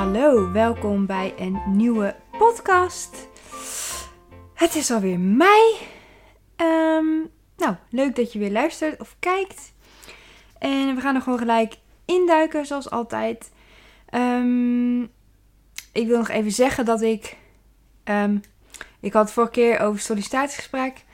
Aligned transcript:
Hallo, 0.00 0.52
welkom 0.52 1.06
bij 1.06 1.34
een 1.38 1.62
nieuwe 1.66 2.16
podcast. 2.38 3.28
Het 4.54 4.74
is 4.74 4.90
alweer 4.90 5.20
mei. 5.20 5.62
Ehm, 6.56 7.06
nou, 7.56 7.74
leuk 7.90 8.16
dat 8.16 8.32
je 8.32 8.38
weer 8.38 8.50
luistert 8.50 9.00
of 9.00 9.16
kijkt. 9.18 9.72
En 10.58 10.94
we 10.94 11.00
gaan 11.00 11.14
er 11.14 11.20
gewoon 11.20 11.38
gelijk 11.38 11.76
induiken, 12.04 12.66
zoals 12.66 12.90
altijd. 12.90 13.50
Ehm, 14.06 15.02
ik 15.92 16.06
wil 16.06 16.18
nog 16.18 16.28
even 16.28 16.52
zeggen 16.52 16.84
dat 16.84 17.02
ik. 17.02 17.36
ehm, 18.04 18.38
ik 19.00 19.12
had 19.12 19.32
vorige 19.32 19.52
keer 19.52 19.80
over 19.80 20.00
sollicitatiegesprek. 20.00 21.04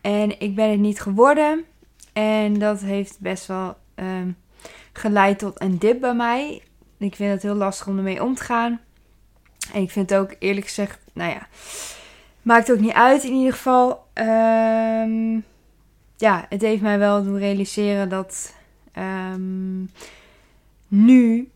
En 0.00 0.40
ik 0.40 0.54
ben 0.54 0.70
het 0.70 0.80
niet 0.80 1.00
geworden. 1.00 1.64
En 2.12 2.58
dat 2.58 2.80
heeft 2.80 3.20
best 3.20 3.46
wel 3.46 3.76
geleid 4.92 5.38
tot 5.38 5.60
een 5.60 5.78
dip 5.78 6.00
bij 6.00 6.14
mij. 6.14 6.62
Ik 7.02 7.16
vind 7.16 7.32
het 7.32 7.42
heel 7.42 7.54
lastig 7.54 7.86
om 7.86 7.96
ermee 7.96 8.22
om 8.22 8.34
te 8.34 8.44
gaan. 8.44 8.80
En 9.72 9.82
ik 9.82 9.90
vind 9.90 10.10
het 10.10 10.18
ook 10.18 10.34
eerlijk 10.38 10.66
gezegd, 10.66 10.98
nou 11.12 11.30
ja, 11.30 11.46
maakt 12.42 12.72
ook 12.72 12.78
niet 12.78 12.92
uit 12.92 13.24
in 13.24 13.32
ieder 13.32 13.52
geval. 13.52 14.06
Ehm, 14.12 15.34
ja, 16.16 16.46
het 16.48 16.60
heeft 16.60 16.82
mij 16.82 16.98
wel 16.98 17.22
doen 17.22 17.38
realiseren 17.38 18.08
dat 18.08 18.54
ehm, 18.92 19.82
nu. 20.88 21.50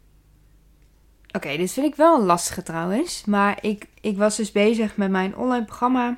Oké, 1.32 1.56
dit 1.56 1.72
vind 1.72 1.86
ik 1.86 1.94
wel 1.94 2.18
een 2.18 2.26
lastige 2.26 2.62
trouwens. 2.62 3.24
Maar 3.24 3.58
ik, 3.60 3.86
ik 4.00 4.16
was 4.16 4.36
dus 4.36 4.52
bezig 4.52 4.96
met 4.96 5.10
mijn 5.10 5.36
online 5.36 5.64
programma. 5.64 6.16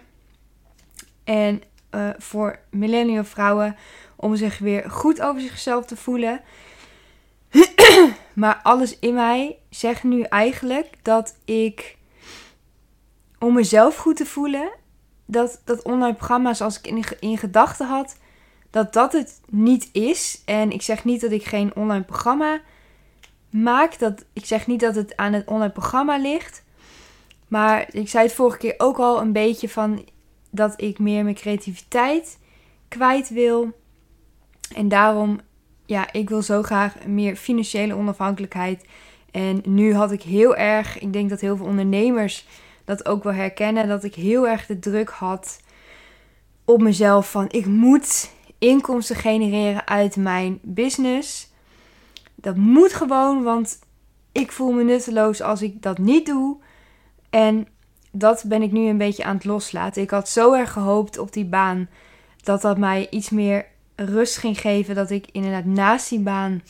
En 1.24 1.62
eh, 1.90 2.08
voor 2.18 2.58
millennial 2.70 3.24
vrouwen 3.24 3.76
om 4.16 4.36
zich 4.36 4.58
weer 4.58 4.90
goed 4.90 5.20
over 5.20 5.40
zichzelf 5.40 5.86
te 5.86 5.96
voelen. 5.96 6.40
Maar 8.38 8.60
alles 8.62 8.98
in 8.98 9.14
mij 9.14 9.58
zegt 9.70 10.02
nu 10.02 10.22
eigenlijk 10.22 10.94
dat 11.02 11.36
ik, 11.44 11.96
om 13.38 13.54
mezelf 13.54 13.96
goed 13.96 14.16
te 14.16 14.26
voelen, 14.26 14.70
dat 15.26 15.62
dat 15.64 15.82
online 15.82 16.14
programma 16.14 16.54
zoals 16.54 16.78
ik 16.78 16.86
in, 16.86 17.04
in 17.20 17.38
gedachten 17.38 17.86
had, 17.86 18.16
dat 18.70 18.92
dat 18.92 19.12
het 19.12 19.40
niet 19.48 19.88
is. 19.92 20.42
En 20.44 20.70
ik 20.70 20.82
zeg 20.82 21.04
niet 21.04 21.20
dat 21.20 21.30
ik 21.30 21.44
geen 21.44 21.76
online 21.76 22.04
programma 22.04 22.60
maak. 23.50 23.98
Dat, 23.98 24.24
ik 24.32 24.44
zeg 24.44 24.66
niet 24.66 24.80
dat 24.80 24.94
het 24.94 25.16
aan 25.16 25.32
het 25.32 25.46
online 25.46 25.72
programma 25.72 26.18
ligt. 26.18 26.64
Maar 27.48 27.88
ik 27.90 28.08
zei 28.08 28.24
het 28.24 28.34
vorige 28.34 28.58
keer 28.58 28.74
ook 28.76 28.98
al 28.98 29.20
een 29.20 29.32
beetje 29.32 29.68
van 29.68 30.08
dat 30.50 30.80
ik 30.80 30.98
meer 30.98 31.24
mijn 31.24 31.34
creativiteit 31.34 32.38
kwijt 32.88 33.28
wil. 33.28 33.72
En 34.74 34.88
daarom, 34.88 35.40
ja, 35.88 36.12
ik 36.12 36.28
wil 36.28 36.42
zo 36.42 36.62
graag 36.62 37.06
meer 37.06 37.36
financiële 37.36 37.94
onafhankelijkheid. 37.94 38.84
En 39.30 39.60
nu 39.64 39.94
had 39.94 40.12
ik 40.12 40.22
heel 40.22 40.56
erg, 40.56 40.98
ik 40.98 41.12
denk 41.12 41.30
dat 41.30 41.40
heel 41.40 41.56
veel 41.56 41.66
ondernemers 41.66 42.46
dat 42.84 43.06
ook 43.06 43.22
wel 43.24 43.32
herkennen, 43.32 43.88
dat 43.88 44.04
ik 44.04 44.14
heel 44.14 44.48
erg 44.48 44.66
de 44.66 44.78
druk 44.78 45.08
had 45.08 45.60
op 46.64 46.82
mezelf 46.82 47.30
van 47.30 47.46
ik 47.48 47.66
moet 47.66 48.30
inkomsten 48.58 49.16
genereren 49.16 49.86
uit 49.86 50.16
mijn 50.16 50.58
business. 50.62 51.52
Dat 52.34 52.56
moet 52.56 52.92
gewoon, 52.92 53.42
want 53.42 53.78
ik 54.32 54.52
voel 54.52 54.72
me 54.72 54.82
nutteloos 54.82 55.42
als 55.42 55.62
ik 55.62 55.82
dat 55.82 55.98
niet 55.98 56.26
doe. 56.26 56.56
En 57.30 57.68
dat 58.10 58.44
ben 58.46 58.62
ik 58.62 58.72
nu 58.72 58.88
een 58.88 58.98
beetje 58.98 59.24
aan 59.24 59.36
het 59.36 59.44
loslaten. 59.44 60.02
Ik 60.02 60.10
had 60.10 60.28
zo 60.28 60.52
erg 60.52 60.72
gehoopt 60.72 61.18
op 61.18 61.32
die 61.32 61.46
baan 61.46 61.88
dat 62.42 62.60
dat 62.60 62.78
mij 62.78 63.06
iets 63.10 63.30
meer 63.30 63.66
rust 64.04 64.36
ging 64.36 64.60
geven. 64.60 64.94
Dat 64.94 65.10
ik 65.10 65.26
inderdaad 65.32 65.64
naast 65.64 66.08
die 66.08 66.20
baan. 66.20 66.62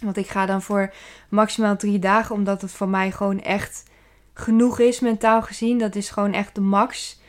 Want 0.00 0.16
ik 0.16 0.28
ga 0.28 0.46
dan 0.46 0.62
voor 0.62 0.92
maximaal 1.28 1.76
drie 1.76 1.98
dagen, 1.98 2.34
omdat 2.34 2.62
het 2.62 2.70
voor 2.70 2.88
mij 2.88 3.12
gewoon 3.12 3.40
echt 3.40 3.84
genoeg 4.34 4.78
is 4.78 5.00
mentaal 5.00 5.42
gezien. 5.42 5.78
Dat 5.78 5.94
is 5.94 6.10
gewoon 6.10 6.32
echt 6.32 6.54
de 6.54 6.60
max. 6.60 7.20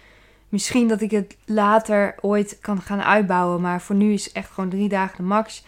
Misschien 0.50 0.88
dat 0.88 1.02
ik 1.02 1.12
het 1.12 1.38
later 1.46 2.16
ooit 2.22 2.58
kan 2.62 2.82
gaan 2.82 3.04
uitbouwen, 3.04 3.62
maar 3.62 3.82
voor 3.82 3.96
nu 3.96 4.14
is 4.14 4.32
echt 4.32 4.52
gewoon 4.52 4.70
drie 4.70 4.90
dagen 4.90 5.18
de 5.18 5.24
max. 5.24 5.64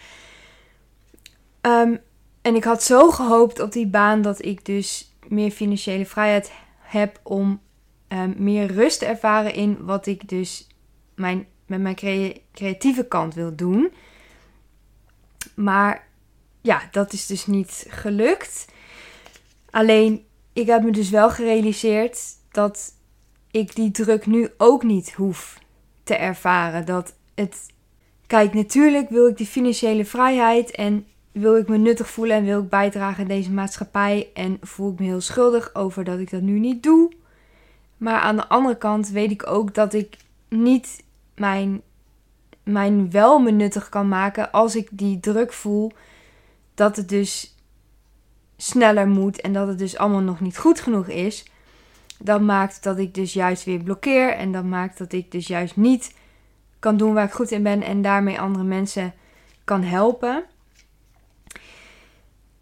Um, 1.61 1.99
en 2.41 2.55
ik 2.55 2.63
had 2.63 2.83
zo 2.83 3.11
gehoopt 3.11 3.59
op 3.59 3.71
die 3.71 3.87
baan 3.87 4.21
dat 4.21 4.45
ik 4.45 4.65
dus 4.65 5.15
meer 5.27 5.51
financiële 5.51 6.05
vrijheid 6.05 6.51
heb 6.79 7.19
om 7.23 7.61
um, 8.07 8.33
meer 8.37 8.71
rust 8.71 8.99
te 8.99 9.05
ervaren 9.05 9.53
in 9.53 9.85
wat 9.85 10.05
ik 10.05 10.29
dus 10.29 10.67
mijn, 11.15 11.47
met 11.71 11.81
mijn 11.81 11.95
crea 11.95 12.33
creatieve 12.53 13.05
kant 13.05 13.33
wil 13.33 13.55
doen. 13.55 13.91
Maar 15.55 16.07
ja, 16.61 16.81
dat 16.91 17.13
is 17.13 17.25
dus 17.25 17.45
niet 17.45 17.85
gelukt. 17.89 18.67
Alleen, 19.69 20.25
ik 20.53 20.67
heb 20.67 20.83
me 20.83 20.91
dus 20.91 21.09
wel 21.09 21.29
gerealiseerd 21.29 22.19
dat 22.51 22.93
ik 23.51 23.75
die 23.75 23.91
druk 23.91 24.25
nu 24.25 24.49
ook 24.57 24.83
niet 24.83 25.13
hoef 25.13 25.59
te 26.03 26.15
ervaren. 26.15 26.85
Dat 26.85 27.13
het. 27.35 27.69
Kijk, 28.27 28.53
natuurlijk 28.53 29.09
wil 29.09 29.27
ik 29.27 29.37
die 29.37 29.47
financiële 29.47 30.05
vrijheid 30.05 30.71
en 30.71 31.05
wil 31.31 31.57
ik 31.57 31.67
me 31.67 31.77
nuttig 31.77 32.09
voelen 32.09 32.35
en 32.35 32.43
wil 32.43 32.61
ik 32.61 32.69
bijdragen 32.69 33.21
in 33.21 33.27
deze 33.27 33.51
maatschappij. 33.51 34.29
En 34.33 34.57
voel 34.61 34.91
ik 34.91 34.99
me 34.99 35.05
heel 35.05 35.21
schuldig 35.21 35.75
over 35.75 36.03
dat 36.03 36.19
ik 36.19 36.29
dat 36.29 36.41
nu 36.41 36.59
niet 36.59 36.83
doe. 36.83 37.11
Maar 37.97 38.19
aan 38.19 38.35
de 38.35 38.47
andere 38.47 38.77
kant 38.77 39.09
weet 39.09 39.31
ik 39.31 39.47
ook 39.47 39.73
dat 39.73 39.93
ik 39.93 40.17
niet 40.49 41.03
mijn, 41.35 41.81
mijn 42.63 43.11
wel 43.11 43.39
me 43.39 43.51
nuttig 43.51 43.89
kan 43.89 44.07
maken 44.07 44.51
als 44.51 44.75
ik 44.75 44.87
die 44.91 45.19
druk 45.19 45.53
voel 45.53 45.91
dat 46.73 46.95
het 46.95 47.09
dus 47.09 47.55
sneller 48.57 49.07
moet 49.07 49.41
en 49.41 49.53
dat 49.53 49.67
het 49.67 49.77
dus 49.77 49.97
allemaal 49.97 50.21
nog 50.21 50.39
niet 50.39 50.57
goed 50.57 50.79
genoeg 50.79 51.07
is. 51.07 51.45
Dat 52.19 52.41
maakt 52.41 52.83
dat 52.83 52.97
ik 52.97 53.13
dus 53.13 53.33
juist 53.33 53.63
weer 53.63 53.83
blokkeer 53.83 54.33
en 54.33 54.51
dat 54.51 54.63
maakt 54.63 54.97
dat 54.97 55.13
ik 55.13 55.31
dus 55.31 55.47
juist 55.47 55.75
niet 55.75 56.15
kan 56.79 56.97
doen 56.97 57.13
waar 57.13 57.25
ik 57.25 57.31
goed 57.31 57.51
in 57.51 57.63
ben 57.63 57.81
en 57.81 58.01
daarmee 58.01 58.39
andere 58.39 58.63
mensen 58.63 59.13
kan 59.63 59.83
helpen. 59.83 60.43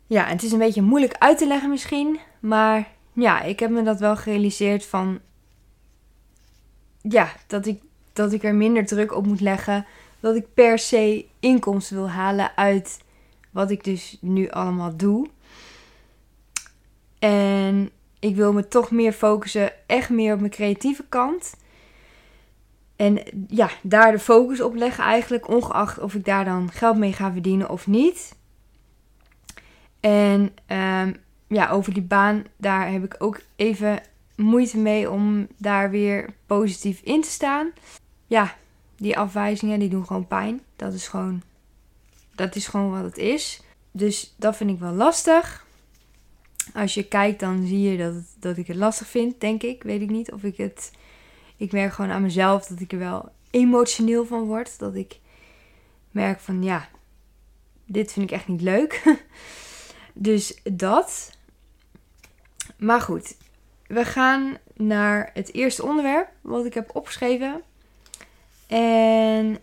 Ja, 0.07 0.25
het 0.25 0.43
is 0.43 0.51
een 0.51 0.59
beetje 0.59 0.81
moeilijk 0.81 1.15
uit 1.17 1.37
te 1.37 1.47
leggen 1.47 1.69
misschien, 1.69 2.19
maar 2.39 2.87
ja, 3.13 3.41
ik 3.41 3.59
heb 3.59 3.69
me 3.69 3.83
dat 3.83 3.99
wel 3.99 4.15
gerealiseerd 4.15 4.85
van 4.85 5.19
ja, 7.01 7.31
dat 7.47 7.65
ik, 7.65 7.81
dat 8.19 8.33
ik 8.33 8.43
er 8.43 8.55
minder 8.55 8.85
druk 8.85 9.15
op 9.15 9.25
moet 9.25 9.41
leggen. 9.41 9.85
Dat 10.19 10.35
ik 10.35 10.53
per 10.53 10.79
se 10.79 11.25
inkomsten 11.39 11.95
wil 11.95 12.09
halen 12.09 12.57
uit 12.57 12.99
wat 13.51 13.71
ik 13.71 13.83
dus 13.83 14.17
nu 14.21 14.49
allemaal 14.49 14.97
doe. 14.97 15.27
En 17.19 17.89
ik 18.19 18.35
wil 18.35 18.53
me 18.53 18.67
toch 18.67 18.91
meer 18.91 19.13
focussen, 19.13 19.71
echt 19.87 20.09
meer 20.09 20.33
op 20.33 20.39
mijn 20.39 20.51
creatieve 20.51 21.05
kant. 21.09 21.55
En 22.95 23.23
ja, 23.47 23.69
daar 23.81 24.11
de 24.11 24.19
focus 24.19 24.61
op 24.61 24.75
leggen 24.75 25.03
eigenlijk, 25.03 25.47
ongeacht 25.47 25.99
of 25.99 26.13
ik 26.13 26.25
daar 26.25 26.45
dan 26.45 26.71
geld 26.71 26.97
mee 26.97 27.13
ga 27.13 27.31
verdienen 27.31 27.69
of 27.69 27.87
niet. 27.87 28.35
En 29.99 30.41
um, 30.67 31.15
ja, 31.47 31.69
over 31.69 31.93
die 31.93 32.03
baan, 32.03 32.43
daar 32.57 32.91
heb 32.91 33.03
ik 33.03 33.15
ook 33.17 33.41
even 33.55 34.01
moeite 34.35 34.77
mee 34.77 35.11
om 35.11 35.47
daar 35.57 35.89
weer 35.89 36.29
positief 36.45 37.01
in 37.03 37.21
te 37.21 37.29
staan. 37.29 37.71
Ja, 38.29 38.55
die 38.95 39.17
afwijzingen 39.17 39.79
die 39.79 39.89
doen 39.89 40.05
gewoon 40.05 40.27
pijn. 40.27 40.61
Dat 40.75 40.93
is 40.93 41.07
gewoon, 41.07 41.41
dat 42.35 42.55
is 42.55 42.67
gewoon 42.67 42.91
wat 42.91 43.03
het 43.03 43.17
is. 43.17 43.61
Dus 43.91 44.33
dat 44.37 44.55
vind 44.55 44.69
ik 44.69 44.79
wel 44.79 44.93
lastig. 44.93 45.65
Als 46.73 46.93
je 46.93 47.07
kijkt, 47.07 47.39
dan 47.39 47.65
zie 47.65 47.81
je 47.81 47.97
dat, 47.97 48.13
dat 48.39 48.57
ik 48.57 48.67
het 48.67 48.75
lastig 48.75 49.07
vind, 49.07 49.41
denk 49.41 49.63
ik. 49.63 49.83
Weet 49.83 50.01
ik 50.01 50.09
niet 50.09 50.31
of 50.31 50.43
ik 50.43 50.57
het. 50.57 50.91
Ik 51.57 51.71
merk 51.71 51.93
gewoon 51.93 52.11
aan 52.11 52.21
mezelf 52.21 52.67
dat 52.67 52.79
ik 52.79 52.91
er 52.91 52.99
wel 52.99 53.29
emotioneel 53.49 54.25
van 54.25 54.43
word. 54.43 54.79
Dat 54.79 54.95
ik 54.95 55.19
merk 56.11 56.39
van 56.39 56.63
ja, 56.63 56.89
dit 57.85 58.11
vind 58.11 58.31
ik 58.31 58.35
echt 58.35 58.47
niet 58.47 58.61
leuk. 58.61 59.03
dus 60.13 60.59
dat. 60.63 61.37
Maar 62.77 63.01
goed, 63.01 63.35
we 63.87 64.05
gaan 64.05 64.57
naar 64.73 65.29
het 65.33 65.53
eerste 65.53 65.83
onderwerp 65.83 66.29
wat 66.41 66.65
ik 66.65 66.73
heb 66.73 66.95
opgeschreven. 66.95 67.63
En 68.69 69.57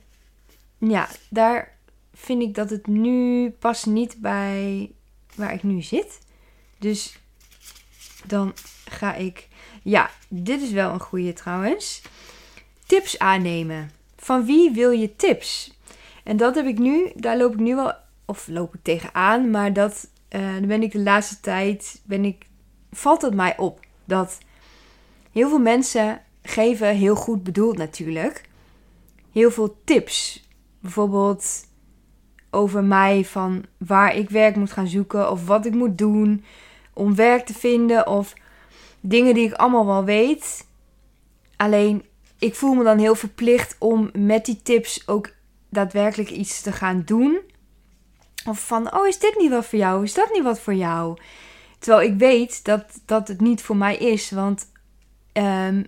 ja, 0.79 1.09
daar 1.31 1.79
vind 2.15 2.43
ik 2.43 2.55
dat 2.55 2.71
het 2.71 2.87
nu 2.87 3.51
past 3.51 3.87
niet 3.87 4.17
bij 4.21 4.91
waar 5.35 5.53
ik 5.53 5.63
nu 5.63 5.83
zit. 5.83 6.19
Dus 6.79 7.19
dan 8.25 8.55
ga 8.89 9.15
ik. 9.15 9.49
Ja, 9.83 10.11
dit 10.29 10.63
is 10.63 10.71
wel 10.71 10.93
een 10.93 11.01
goede 11.01 11.33
trouwens. 11.33 12.03
Tips 12.87 13.19
aannemen. 13.19 13.91
Van 14.17 14.45
wie 14.45 14.71
wil 14.71 14.91
je 14.91 15.17
tips? 15.17 15.79
En 16.25 16.37
dat 16.37 16.55
heb 16.55 16.67
ik 16.67 16.79
nu, 16.79 17.13
daar 17.15 17.37
loop 17.37 17.53
ik 17.53 17.61
nu 17.61 17.75
wel, 17.75 17.93
of 18.25 18.49
loop 18.49 18.75
ik 18.75 18.81
tegenaan, 18.83 19.51
maar 19.51 19.73
dat, 19.73 20.09
uh, 20.31 20.55
dan 20.55 20.67
ben 20.67 20.83
ik 20.83 20.93
de 20.93 21.01
laatste 21.01 21.41
tijd, 21.41 22.01
ben 22.05 22.25
ik, 22.25 22.47
valt 22.93 23.23
het 23.23 23.35
mij 23.35 23.59
op 23.59 23.81
dat 24.05 24.39
heel 25.33 25.49
veel 25.49 25.59
mensen 25.59 26.23
geven 26.43 26.97
heel 26.97 27.15
goed 27.15 27.43
bedoeld 27.43 27.77
natuurlijk 27.77 28.49
heel 29.37 29.51
veel 29.51 29.79
tips. 29.85 30.49
Bijvoorbeeld 30.81 31.67
over 32.51 32.85
mij 32.85 33.25
van 33.25 33.65
waar 33.79 34.17
ik 34.17 34.31
werk 34.31 34.57
moet 34.57 34.73
gaan 34.73 34.87
zoeken 34.87 35.31
of 35.31 35.47
wat 35.47 35.67
ik 35.67 35.75
moet 35.75 35.99
doen 35.99 36.45
om 36.93 37.15
werk 37.15 37.47
te 37.47 37.55
vinden 37.55 38.07
of 38.07 38.35
dingen 39.01 39.35
die 39.35 39.47
ik 39.47 39.53
allemaal 39.53 39.87
wel 39.87 40.05
weet. 40.05 40.67
Alleen 41.57 42.05
ik 42.39 42.55
voel 42.55 42.75
me 42.75 42.85
dan 42.85 42.99
heel 42.99 43.15
verplicht 43.15 43.77
om 43.79 44.11
met 44.13 44.45
die 44.45 44.63
tips 44.63 45.09
ook 45.09 45.31
daadwerkelijk 45.69 46.31
iets 46.31 46.63
te 46.63 46.73
gaan 46.73 47.03
doen. 47.05 47.41
Of 48.47 48.67
van, 48.67 48.95
oh, 48.95 49.07
is 49.07 49.19
dit 49.19 49.39
niet 49.39 49.51
wat 49.51 49.67
voor 49.67 49.79
jou? 49.79 50.05
Is 50.05 50.15
dat 50.15 50.33
niet 50.33 50.43
wat 50.43 50.61
voor 50.61 50.75
jou? 50.75 51.19
Terwijl 51.79 52.11
ik 52.11 52.19
weet 52.19 52.65
dat, 52.65 52.85
dat 53.05 53.29
het 53.29 53.41
niet 53.41 53.63
voor 53.63 53.77
mij 53.77 53.97
is. 53.97 54.31
Want 54.31 54.73
ehm, 55.33 55.83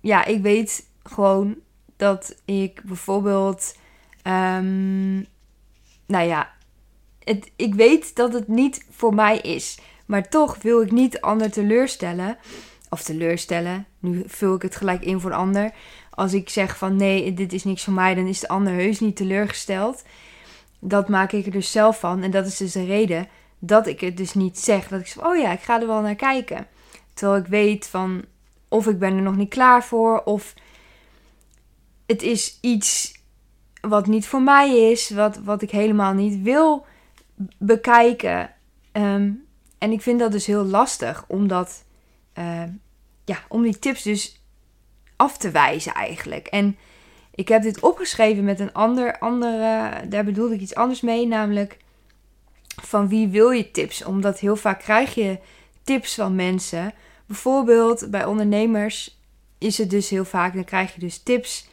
ja, 0.00 0.24
ik 0.24 0.42
weet 0.42 0.88
gewoon 1.02 1.56
dat 2.00 2.36
ik 2.44 2.82
bijvoorbeeld. 2.84 3.76
Um, 4.24 5.26
nou 6.06 6.26
ja, 6.26 6.50
ik 7.56 7.74
weet 7.74 8.16
dat 8.16 8.32
het 8.32 8.48
niet 8.48 8.86
voor 8.90 9.14
mij 9.14 9.38
is. 9.38 9.78
Maar 10.06 10.28
toch 10.28 10.56
wil 10.62 10.80
ik 10.82 10.90
niet 10.90 11.12
de 11.12 11.20
ander 11.20 11.50
teleurstellen. 11.50 12.38
Of 12.88 13.02
teleurstellen. 13.02 13.86
Nu 13.98 14.22
vul 14.26 14.54
ik 14.54 14.62
het 14.62 14.76
gelijk 14.76 15.04
in 15.04 15.20
voor 15.20 15.30
de 15.30 15.36
ander. 15.36 15.70
Als 16.10 16.32
ik 16.32 16.48
zeg 16.48 16.76
van 16.76 16.96
nee, 16.96 17.34
dit 17.34 17.52
is 17.52 17.64
niks 17.64 17.84
voor 17.84 17.92
mij, 17.92 18.14
dan 18.14 18.26
is 18.26 18.40
de 18.40 18.48
ander 18.48 18.72
heus 18.72 19.00
niet 19.00 19.16
teleurgesteld. 19.16 20.02
Dat 20.78 21.08
maak 21.08 21.32
ik 21.32 21.46
er 21.46 21.52
dus 21.52 21.70
zelf 21.70 22.00
van. 22.00 22.22
En 22.22 22.30
dat 22.30 22.46
is 22.46 22.56
dus 22.56 22.72
de 22.72 22.84
reden 22.84 23.28
dat 23.58 23.86
ik 23.86 24.00
het 24.00 24.16
dus 24.16 24.34
niet 24.34 24.58
zeg. 24.58 24.88
Dat 24.88 25.00
ik 25.00 25.06
zeg, 25.06 25.26
oh 25.26 25.36
ja, 25.36 25.52
ik 25.52 25.60
ga 25.60 25.80
er 25.80 25.86
wel 25.86 26.00
naar 26.00 26.14
kijken. 26.14 26.66
Terwijl 27.14 27.40
ik 27.40 27.46
weet 27.46 27.86
van 27.86 28.24
of 28.68 28.86
ik 28.86 28.98
ben 28.98 29.16
er 29.16 29.22
nog 29.22 29.36
niet 29.36 29.48
klaar 29.48 29.84
voor. 29.84 30.22
Of 30.24 30.54
het 32.10 32.22
is 32.22 32.58
iets 32.60 33.14
wat 33.80 34.06
niet 34.06 34.26
voor 34.26 34.42
mij 34.42 34.90
is. 34.90 35.10
Wat, 35.10 35.36
wat 35.36 35.62
ik 35.62 35.70
helemaal 35.70 36.12
niet 36.12 36.42
wil 36.42 36.86
bekijken. 37.58 38.54
Ehm, 38.92 39.32
en 39.78 39.92
ik 39.92 40.00
vind 40.00 40.18
dat 40.18 40.32
dus 40.32 40.46
heel 40.46 40.64
lastig. 40.64 41.24
Omdat, 41.28 41.84
uh, 42.38 42.62
ja, 43.24 43.38
om 43.48 43.62
die 43.62 43.78
tips 43.78 44.02
dus 44.02 44.42
af 45.16 45.38
te 45.38 45.50
wijzen 45.50 45.94
eigenlijk. 45.94 46.46
En 46.46 46.76
ik 47.34 47.48
heb 47.48 47.62
dit 47.62 47.80
opgeschreven 47.80 48.44
met 48.44 48.60
een 48.60 48.72
ander, 48.72 49.18
andere, 49.18 49.92
daar 50.08 50.24
bedoelde 50.24 50.54
ik 50.54 50.60
iets 50.60 50.74
anders 50.74 51.00
mee, 51.00 51.26
namelijk 51.26 51.76
van 52.82 53.08
wie 53.08 53.28
wil 53.28 53.50
je 53.50 53.70
tips? 53.70 54.04
Omdat 54.04 54.38
heel 54.38 54.56
vaak 54.56 54.80
krijg 54.80 55.14
je 55.14 55.38
tips 55.84 56.14
van 56.14 56.34
mensen. 56.34 56.92
Bijvoorbeeld 57.26 58.10
bij 58.10 58.24
ondernemers 58.24 59.18
is 59.58 59.78
het 59.78 59.90
dus 59.90 60.08
heel 60.08 60.24
vaak, 60.24 60.54
dan 60.54 60.64
krijg 60.64 60.94
je 60.94 61.00
dus 61.00 61.22
tips 61.22 61.68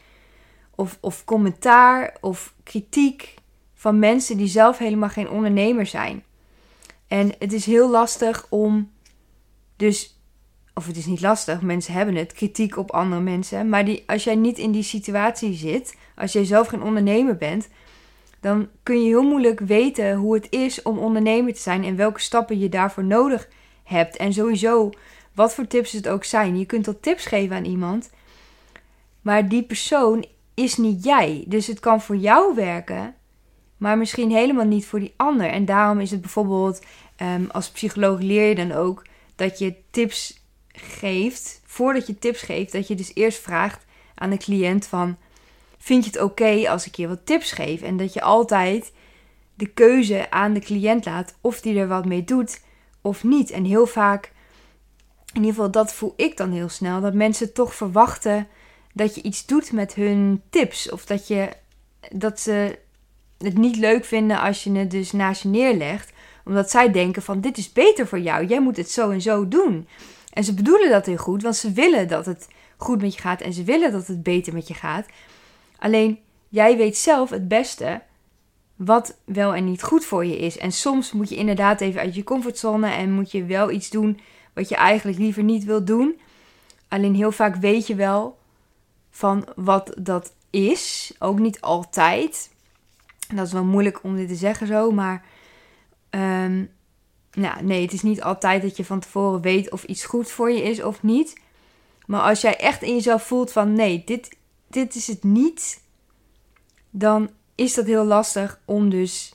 of, 0.78 0.98
of 1.02 1.24
commentaar 1.26 2.18
of 2.22 2.54
kritiek 2.64 3.34
van 3.74 4.00
mensen 4.00 4.38
die 4.38 4.48
zelf 4.48 4.78
helemaal 4.78 5.10
geen 5.10 5.30
ondernemer 5.30 5.86
zijn. 5.86 6.24
En 7.08 7.34
het 7.40 7.54
is 7.54 7.66
heel 7.66 7.90
lastig 7.90 8.46
om 8.50 8.92
dus 9.76 10.18
of 10.74 10.88
het 10.88 10.98
is 10.98 11.06
niet 11.06 11.22
lastig, 11.22 11.62
mensen 11.62 11.94
hebben 11.94 12.16
het, 12.16 12.34
kritiek 12.34 12.78
op 12.78 12.92
andere 12.92 13.22
mensen. 13.22 13.70
Maar 13.70 13.86
die, 13.86 14.04
als 14.08 14.24
jij 14.24 14.36
niet 14.36 14.58
in 14.58 14.72
die 14.72 14.84
situatie 14.84 15.54
zit, 15.54 15.96
als 16.16 16.34
jij 16.34 16.46
zelf 16.46 16.68
geen 16.68 16.84
ondernemer 16.84 17.38
bent, 17.38 17.68
dan 18.40 18.70
kun 18.84 19.02
je 19.02 19.08
heel 19.08 19.24
moeilijk 19.24 19.60
weten 19.60 20.16
hoe 20.16 20.34
het 20.34 20.48
is 20.50 20.82
om 20.82 20.98
ondernemer 20.98 21.54
te 21.54 21.60
zijn 21.60 21.84
en 21.84 21.96
welke 21.96 22.20
stappen 22.20 22.60
je 22.60 22.70
daarvoor 22.70 23.04
nodig 23.04 23.50
hebt. 23.84 24.16
En 24.16 24.34
sowieso, 24.34 24.90
wat 25.34 25.54
voor 25.54 25.68
tips 25.68 25.92
het 25.92 26.08
ook 26.08 26.24
zijn. 26.24 26.60
Je 26.60 26.66
kunt 26.66 26.86
wel 26.86 27.00
tips 27.00 27.26
geven 27.26 27.56
aan 27.56 27.66
iemand, 27.66 28.10
maar 29.22 29.50
die 29.50 29.64
persoon 29.64 30.26
is 30.57 30.77
niet 30.77 31.04
jij. 31.04 31.44
Dus 31.48 31.68
het 31.68 31.80
kan 31.80 32.01
voor 32.01 32.15
jou 32.15 32.56
werken, 32.56 33.15
maar 33.77 33.98
misschien 33.98 34.31
helemaal 34.31 34.65
niet 34.65 34.86
voor 34.86 35.00
die 35.00 35.13
ander. 35.15 35.50
En 35.50 35.65
daarom 35.65 36.00
is 36.00 36.12
het 36.12 36.21
bijvoorbeeld, 36.21 36.86
um, 37.21 37.50
als 37.51 37.69
psycholoog 37.69 38.19
leer 38.19 38.50
je 38.50 38.56
dan 38.56 38.71
ook 38.71 39.06
dat 39.36 39.59
je 39.59 39.75
tips 39.92 40.44
geeft, 40.74 41.62
voordat 41.65 42.07
je 42.07 42.19
tips 42.19 42.42
geeft, 42.42 42.71
dat 42.71 42.88
je 42.88 42.95
dus 42.95 43.12
eerst 43.13 43.39
vraagt 43.39 43.86
aan 44.15 44.30
de 44.30 44.38
cliënt 44.38 44.88
van... 44.88 45.18
Vind 45.77 46.04
je 46.04 46.09
het 46.09 46.21
oké 46.21 46.69
als 46.69 46.88
ik 46.88 46.95
je 46.95 47.07
wat 47.07 47.25
tips 47.25 47.51
geef? 47.51 47.81
En 47.81 47.98
dat 47.98 48.13
je 48.13 48.21
altijd 48.21 48.94
de 49.54 49.68
keuze 49.68 50.31
aan 50.31 50.54
de 50.54 50.59
cliënt 50.59 51.06
laat 51.06 51.36
of 51.42 51.62
die 51.62 51.80
er 51.80 51.88
wat 51.88 52.06
mee 52.06 52.24
doet 52.24 52.62
of 53.01 53.24
niet. 53.24 53.51
En 53.51 53.63
heel 53.63 53.88
vaak, 53.88 54.31
in 55.33 55.39
ieder 55.42 55.50
geval 55.50 55.71
dat 55.71 55.94
voel 55.94 56.13
ik 56.15 56.38
dan 56.38 56.51
heel 56.51 56.69
snel, 56.69 57.01
dat 57.01 57.13
mensen 57.13 57.54
toch 57.54 57.75
verwachten 57.75 58.48
dat 58.98 59.16
je 59.16 59.22
iets 59.22 59.46
doet 59.46 59.72
met 59.72 59.94
hun 59.94 60.42
tips. 60.50 60.92
Of 60.92 61.06
dat, 61.06 61.28
je, 61.28 61.50
dat 62.12 62.40
ze 62.40 62.80
het 63.38 63.58
niet 63.58 63.76
leuk 63.76 64.06
vinden 64.06 64.40
als 64.40 64.64
je 64.64 64.72
het 64.72 64.92
dus 64.92 65.12
naast 65.12 65.42
je 65.42 65.50
neerlegt. 65.50 66.12
Omdat 66.46 66.70
zij 66.70 66.92
denken 66.92 67.22
van 67.22 67.42
dit 67.42 67.58
is 67.58 67.74
beter 67.74 68.08
voor 68.08 68.20
jou, 68.20 68.46
jij 68.46 68.62
moet 68.62 68.78
het 68.78 68.90
zo 68.90 69.10
en 69.10 69.22
zo 69.22 69.48
doen. 69.48 69.88
En 70.34 70.44
ze 70.44 70.54
bedoelen 70.54 70.90
dat 70.90 71.06
heel 71.06 71.18
goed, 71.18 71.42
want 71.42 71.56
ze 71.56 71.72
willen 71.72 72.08
dat 72.08 72.26
het 72.26 72.48
goed 72.78 73.02
met 73.02 73.16
je 73.16 73.22
gaat 73.22 73.42
en 73.42 73.54
ze 73.54 73.64
willen 73.64 73.92
dat 73.92 74.08
het 74.08 74.24
beter 74.24 74.54
met 74.54 74.68
je 74.68 74.74
gaat. 74.74 75.06
Alleen 75.80 76.20
jij 76.50 76.78
weet 76.78 76.98
zelf 76.98 77.30
het 77.30 77.48
beste 77.48 78.02
wat 78.76 79.18
wel 79.26 79.56
en 79.56 79.66
niet 79.66 79.84
goed 79.84 80.06
voor 80.06 80.26
je 80.26 80.38
is. 80.38 80.58
En 80.58 80.72
soms 80.72 81.12
moet 81.12 81.30
je 81.30 81.36
inderdaad 81.36 81.82
even 81.82 82.02
uit 82.02 82.16
je 82.16 82.24
comfortzone 82.24 82.90
en 82.90 83.12
moet 83.12 83.32
je 83.32 83.46
wel 83.46 83.72
iets 83.72 83.90
doen 83.90 84.20
wat 84.54 84.70
je 84.70 84.76
eigenlijk 84.76 85.18
liever 85.18 85.44
niet 85.44 85.64
wil 85.64 85.86
doen. 85.86 86.20
Alleen 86.88 87.16
heel 87.16 87.32
vaak 87.32 87.56
weet 87.56 87.88
je 87.88 87.96
wel 87.96 88.37
van 89.18 89.48
wat 89.56 89.94
dat 90.00 90.34
is. 90.50 91.14
Ook 91.19 91.40
niet 91.40 91.62
altijd. 91.62 92.50
Dat 93.36 93.48
is 93.48 93.54
wel 93.54 93.64
moeilijk 93.64 94.04
om 94.04 94.16
dit 94.16 94.28
te 94.28 94.36
zeggen 94.36 94.68
zo, 94.68 94.92
maar 94.92 95.25
um, 96.10 96.69
nou, 97.31 97.64
nee, 97.64 97.81
het 97.81 97.94
is 97.94 98.02
niet 98.02 98.22
altijd 98.22 98.62
dat 98.62 98.78
je 98.78 98.86
van 98.86 99.00
tevoren 99.00 99.42
weet 99.42 99.72
of 99.72 99.84
iets 99.84 100.06
goed 100.06 100.31
voor 100.31 100.52
je 100.52 100.64
is 100.64 100.84
of 100.84 101.04
niet. 101.04 101.40
Maar 102.06 102.22
als 102.22 102.42
jij 102.42 102.58
echt 102.58 102.81
in 102.81 102.94
jezelf 102.94 103.24
voelt 103.24 103.52
van 103.52 103.74
nee, 103.74 104.04
dit, 104.06 104.38
dit 104.68 104.96
is 104.96 105.08
het 105.08 105.24
niet, 105.24 105.81
dan 106.90 107.30
is 107.56 107.74
dat 107.74 107.86
heel 107.86 108.06
lastig 108.06 108.60
om 108.66 108.90
dus 108.90 109.34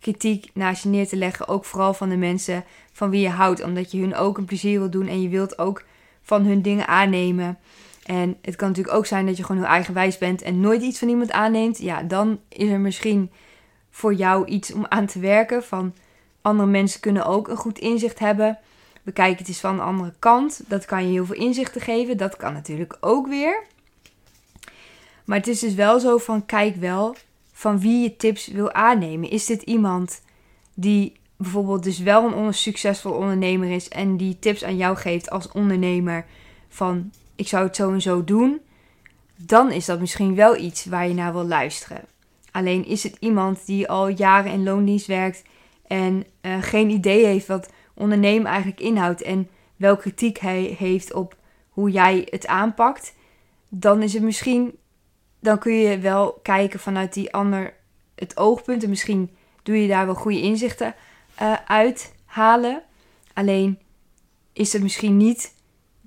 kritiek 0.00 0.50
naast 0.54 0.82
je 0.82 0.88
neer 0.88 1.08
te 1.08 1.16
leggen. 1.16 1.48
Ook 1.48 1.64
vooral 1.64 1.94
van 1.94 2.08
de 2.08 2.16
mensen 2.16 2.64
van 2.92 3.10
wie 3.10 3.20
je 3.20 3.28
houdt. 3.28 3.62
Omdat 3.62 3.90
je 3.90 4.00
hun 4.00 4.14
ook 4.14 4.38
een 4.38 4.44
plezier 4.44 4.78
wil 4.78 4.90
doen 4.90 5.06
en 5.06 5.22
je 5.22 5.28
wilt 5.28 5.58
ook 5.58 5.84
van 6.22 6.44
hun 6.44 6.62
dingen 6.62 6.86
aannemen. 6.86 7.58
En 8.04 8.36
het 8.42 8.56
kan 8.56 8.68
natuurlijk 8.68 8.96
ook 8.96 9.06
zijn 9.06 9.26
dat 9.26 9.36
je 9.36 9.44
gewoon 9.44 9.62
heel 9.62 9.70
eigenwijs 9.70 10.18
bent 10.18 10.42
en 10.42 10.60
nooit 10.60 10.82
iets 10.82 10.98
van 10.98 11.08
iemand 11.08 11.32
aanneemt. 11.32 11.78
Ja, 11.78 12.02
dan 12.02 12.40
is 12.48 12.68
er 12.68 12.80
misschien 12.80 13.30
voor 13.90 14.14
jou 14.14 14.46
iets 14.46 14.72
om 14.72 14.86
aan 14.88 15.06
te 15.06 15.18
werken. 15.18 15.64
Van 15.64 15.94
andere 16.42 16.68
mensen 16.68 17.00
kunnen 17.00 17.26
ook 17.26 17.48
een 17.48 17.56
goed 17.56 17.78
inzicht 17.78 18.18
hebben. 18.18 18.58
Bekijk 19.02 19.38
het 19.38 19.48
eens 19.48 19.60
van 19.60 19.76
de 19.76 19.82
andere 19.82 20.12
kant. 20.18 20.62
Dat 20.66 20.84
kan 20.84 21.04
je 21.06 21.12
heel 21.12 21.26
veel 21.26 21.36
inzichten 21.36 21.80
geven. 21.80 22.16
Dat 22.16 22.36
kan 22.36 22.52
natuurlijk 22.52 22.96
ook 23.00 23.26
weer. 23.28 23.62
Maar 25.24 25.38
het 25.38 25.48
is 25.48 25.60
dus 25.60 25.74
wel 25.74 26.00
zo 26.00 26.18
van 26.18 26.46
kijk 26.46 26.76
wel 26.76 27.16
van 27.52 27.80
wie 27.80 28.02
je 28.02 28.16
tips 28.16 28.46
wil 28.46 28.72
aannemen. 28.72 29.30
Is 29.30 29.46
dit 29.46 29.62
iemand 29.62 30.22
die 30.74 31.12
bijvoorbeeld 31.36 31.82
dus 31.82 31.98
wel 31.98 32.32
een 32.32 32.54
succesvol 32.54 33.12
ondernemer 33.12 33.70
is 33.70 33.88
en 33.88 34.16
die 34.16 34.38
tips 34.38 34.64
aan 34.64 34.76
jou 34.76 34.96
geeft 34.96 35.30
als 35.30 35.52
ondernemer 35.52 36.26
van 36.68 37.12
ik 37.40 37.48
zou 37.48 37.64
het 37.64 37.76
zo 37.76 37.92
en 37.92 38.00
zo 38.00 38.24
doen, 38.24 38.60
dan 39.36 39.72
is 39.72 39.84
dat 39.84 40.00
misschien 40.00 40.34
wel 40.34 40.56
iets 40.56 40.84
waar 40.84 41.08
je 41.08 41.14
naar 41.14 41.32
wil 41.32 41.46
luisteren. 41.46 42.04
Alleen 42.50 42.86
is 42.86 43.02
het 43.02 43.16
iemand 43.20 43.66
die 43.66 43.88
al 43.88 44.08
jaren 44.08 44.52
in 44.52 44.62
loondienst 44.62 45.06
werkt 45.06 45.42
en 45.86 46.24
uh, 46.42 46.62
geen 46.62 46.90
idee 46.90 47.24
heeft 47.24 47.46
wat 47.46 47.70
ondernemen 47.94 48.46
eigenlijk 48.46 48.80
inhoudt 48.80 49.22
en 49.22 49.48
welke 49.76 50.00
kritiek 50.00 50.38
hij 50.38 50.74
heeft 50.78 51.12
op 51.12 51.36
hoe 51.68 51.90
jij 51.90 52.26
het 52.30 52.46
aanpakt, 52.46 53.14
dan 53.68 54.02
is 54.02 54.12
het 54.12 54.22
misschien, 54.22 54.76
dan 55.40 55.58
kun 55.58 55.72
je 55.72 55.98
wel 55.98 56.38
kijken 56.42 56.80
vanuit 56.80 57.14
die 57.14 57.32
ander 57.32 57.74
het 58.14 58.36
oogpunt 58.36 58.82
en 58.82 58.90
misschien 58.90 59.30
doe 59.62 59.82
je 59.82 59.88
daar 59.88 60.06
wel 60.06 60.14
goede 60.14 60.40
inzichten 60.40 60.94
uh, 61.42 61.56
uit 61.66 62.14
halen. 62.24 62.82
Alleen 63.32 63.78
is 64.52 64.72
het 64.72 64.82
misschien 64.82 65.16
niet 65.16 65.58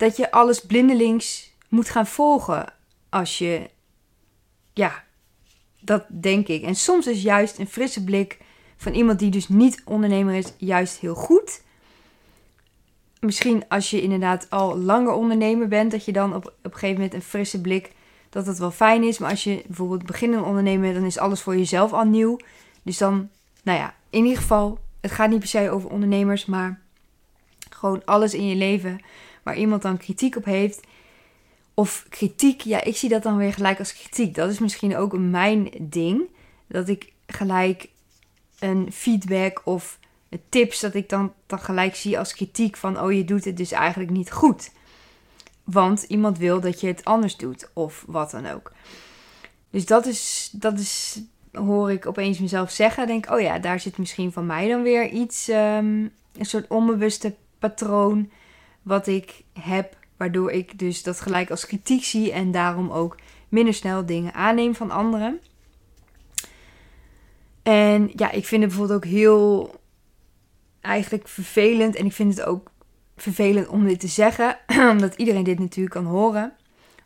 dat 0.04 0.18
je 0.18 0.32
alles 0.32 0.62
blindelings 0.62 1.52
moet 1.68 1.90
gaan 1.90 2.08
volgen 2.08 2.74
als 3.10 3.38
je, 3.38 3.70
ja, 4.74 5.04
dat 5.80 6.06
denk 6.08 6.48
ik. 6.48 6.64
En 6.64 6.76
soms 6.76 7.08
is 7.08 7.22
juist 7.22 7.60
een 7.60 7.68
frisse 7.68 8.04
blik 8.04 8.40
van 8.78 8.94
iemand 8.94 9.20
die 9.20 9.32
dus 9.32 9.48
niet 9.48 9.82
ondernemer 9.86 10.34
is, 10.36 10.54
juist 10.58 10.98
heel 11.00 11.16
goed. 11.16 11.62
Misschien 13.20 13.68
als 13.68 13.90
je 13.90 14.02
inderdaad 14.02 14.50
al 14.50 14.78
langer 14.78 15.14
ondernemer 15.14 15.68
bent, 15.68 15.92
dat 15.92 16.06
je 16.06 16.12
dan 16.12 16.36
op, 16.36 16.46
op 16.46 16.54
een 16.64 16.74
gegeven 16.74 16.96
moment 16.96 17.14
een 17.14 17.22
frisse 17.22 17.62
blik, 17.62 17.92
dat 18.30 18.46
dat 18.46 18.58
wel 18.58 18.72
fijn 18.72 19.04
is. 19.04 19.18
Maar 19.18 19.30
als 19.30 19.44
je 19.44 19.64
bijvoorbeeld 19.68 20.06
beginnend 20.06 20.46
ondernemer 20.46 20.94
dan 20.94 21.04
is 21.04 21.18
alles 21.18 21.42
voor 21.42 21.58
jezelf 21.58 21.94
al 21.94 22.06
nieuw. 22.06 22.38
Dus 22.82 22.98
dan, 22.98 23.30
nou 23.64 23.80
ja, 23.80 23.96
in 24.10 24.24
ieder 24.24 24.42
geval, 24.42 24.80
het 25.02 25.12
gaat 25.12 25.30
niet 25.30 25.40
per 25.40 25.48
se 25.48 25.70
over 25.70 25.90
ondernemers, 25.90 26.46
maar 26.46 26.82
gewoon 27.70 28.06
alles 28.06 28.34
in 28.34 28.48
je 28.48 28.56
leven 28.56 29.00
waar 29.44 29.58
iemand 29.58 29.82
dan 29.82 29.98
kritiek 29.98 30.36
op 30.36 30.46
heeft. 30.46 30.80
Of 31.74 32.06
kritiek, 32.10 32.62
ja, 32.62 32.84
ik 32.84 32.96
zie 32.96 33.10
dat 33.10 33.24
dan 33.24 33.38
weer 33.38 33.54
gelijk 33.54 33.80
als 33.80 33.94
kritiek. 33.94 34.36
Dat 34.36 34.50
is 34.50 34.60
misschien 34.60 34.96
ook 34.98 35.18
mijn 35.18 35.70
ding. 35.80 36.22
Dat 36.68 36.88
ik 36.88 37.14
gelijk 37.28 37.90
een 38.60 38.92
feedback 38.92 39.62
of 39.64 40.00
tips 40.50 40.80
dat 40.80 40.94
ik 40.94 41.10
dan, 41.10 41.34
dan 41.46 41.60
gelijk 41.60 41.96
zie 41.96 42.20
als 42.20 42.34
kritiek 42.34 42.78
van 42.78 43.00
oh 43.00 43.12
je 43.12 43.26
doet 43.26 43.46
het 43.46 43.58
dus 43.58 43.72
eigenlijk 43.72 44.12
niet 44.12 44.32
goed. 44.32 44.72
Want 45.64 46.04
iemand 46.04 46.38
wil 46.38 46.60
dat 46.60 46.82
je 46.82 46.88
het 46.88 47.06
anders 47.06 47.38
doet 47.38 47.70
of 47.74 48.04
wat 48.08 48.32
dan 48.32 48.46
ook. 48.46 48.72
Dus 49.70 49.86
dat 49.86 50.06
is, 50.06 50.50
dat 50.52 50.80
is 50.80 51.22
hoor 51.52 51.92
ik 51.92 52.06
opeens 52.06 52.40
mezelf 52.40 52.72
zeggen. 52.72 53.08
Denk 53.08 53.32
oh 53.32 53.40
ja, 53.40 53.60
daar 53.60 53.80
zit 53.80 53.98
misschien 53.98 54.32
van 54.32 54.46
mij 54.46 54.68
dan 54.68 54.82
weer 54.82 55.10
iets, 55.10 55.48
ehm, 55.48 56.08
een 56.38 56.46
soort 56.46 56.68
onbewuste 56.68 57.36
patroon 57.60 58.30
wat 58.84 59.08
ik 59.08 59.44
heb. 59.60 59.98
Waardoor 60.18 60.52
ik 60.52 60.80
dus 60.80 61.04
dat 61.04 61.22
gelijk 61.22 61.50
als 61.50 61.66
kritiek 61.66 62.04
zie 62.04 62.32
en 62.32 62.52
daarom 62.52 62.92
ook 62.92 63.18
minder 63.50 63.74
snel 63.74 64.06
dingen 64.06 64.34
aanneem 64.34 64.76
van 64.76 64.92
anderen. 64.92 65.40
En 67.64 68.12
ja, 68.16 68.32
ik 68.32 68.46
vind 68.46 68.62
het 68.62 68.72
bijvoorbeeld 68.72 69.04
ook 69.06 69.12
heel 69.12 69.76
eigenlijk 70.82 71.28
vervelend. 71.28 71.96
En 71.96 72.06
ik 72.06 72.14
vind 72.14 72.38
het 72.38 72.46
ook 72.46 72.72
vervelend 73.18 73.68
om 73.68 73.86
dit 73.86 74.00
te 74.00 74.08
zeggen, 74.08 74.58
omdat 74.92 75.16
iedereen 75.16 75.44
dit 75.44 75.60
natuurlijk 75.60 75.96
kan 75.96 76.06
horen. 76.06 76.54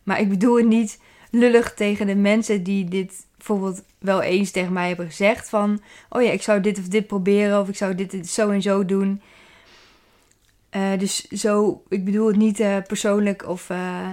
Maar 0.02 0.20
ik 0.20 0.28
bedoel 0.28 0.56
het 0.56 0.66
niet 0.66 1.00
lullig 1.30 1.74
tegen 1.74 2.06
de 2.06 2.14
mensen 2.14 2.62
die 2.62 2.84
dit 2.84 3.26
bijvoorbeeld 3.36 3.82
wel 3.98 4.22
eens 4.22 4.50
tegen 4.50 4.72
mij 4.72 4.88
hebben 4.88 5.06
gezegd 5.06 5.48
van... 5.48 5.80
Oh 6.08 6.22
ja, 6.22 6.30
ik 6.30 6.42
zou 6.42 6.60
dit 6.60 6.78
of 6.78 6.88
dit 6.88 7.06
proberen 7.06 7.60
of 7.60 7.68
ik 7.68 7.76
zou 7.76 7.94
dit 7.94 8.28
zo 8.28 8.50
en 8.50 8.62
zo 8.62 8.84
doen. 8.84 9.22
Uh, 10.76 10.98
dus 10.98 11.28
zo, 11.28 11.82
ik 11.88 12.04
bedoel 12.04 12.26
het 12.26 12.36
niet 12.36 12.60
uh, 12.60 12.76
persoonlijk 12.86 13.48
of... 13.48 13.68
Uh, 13.70 14.08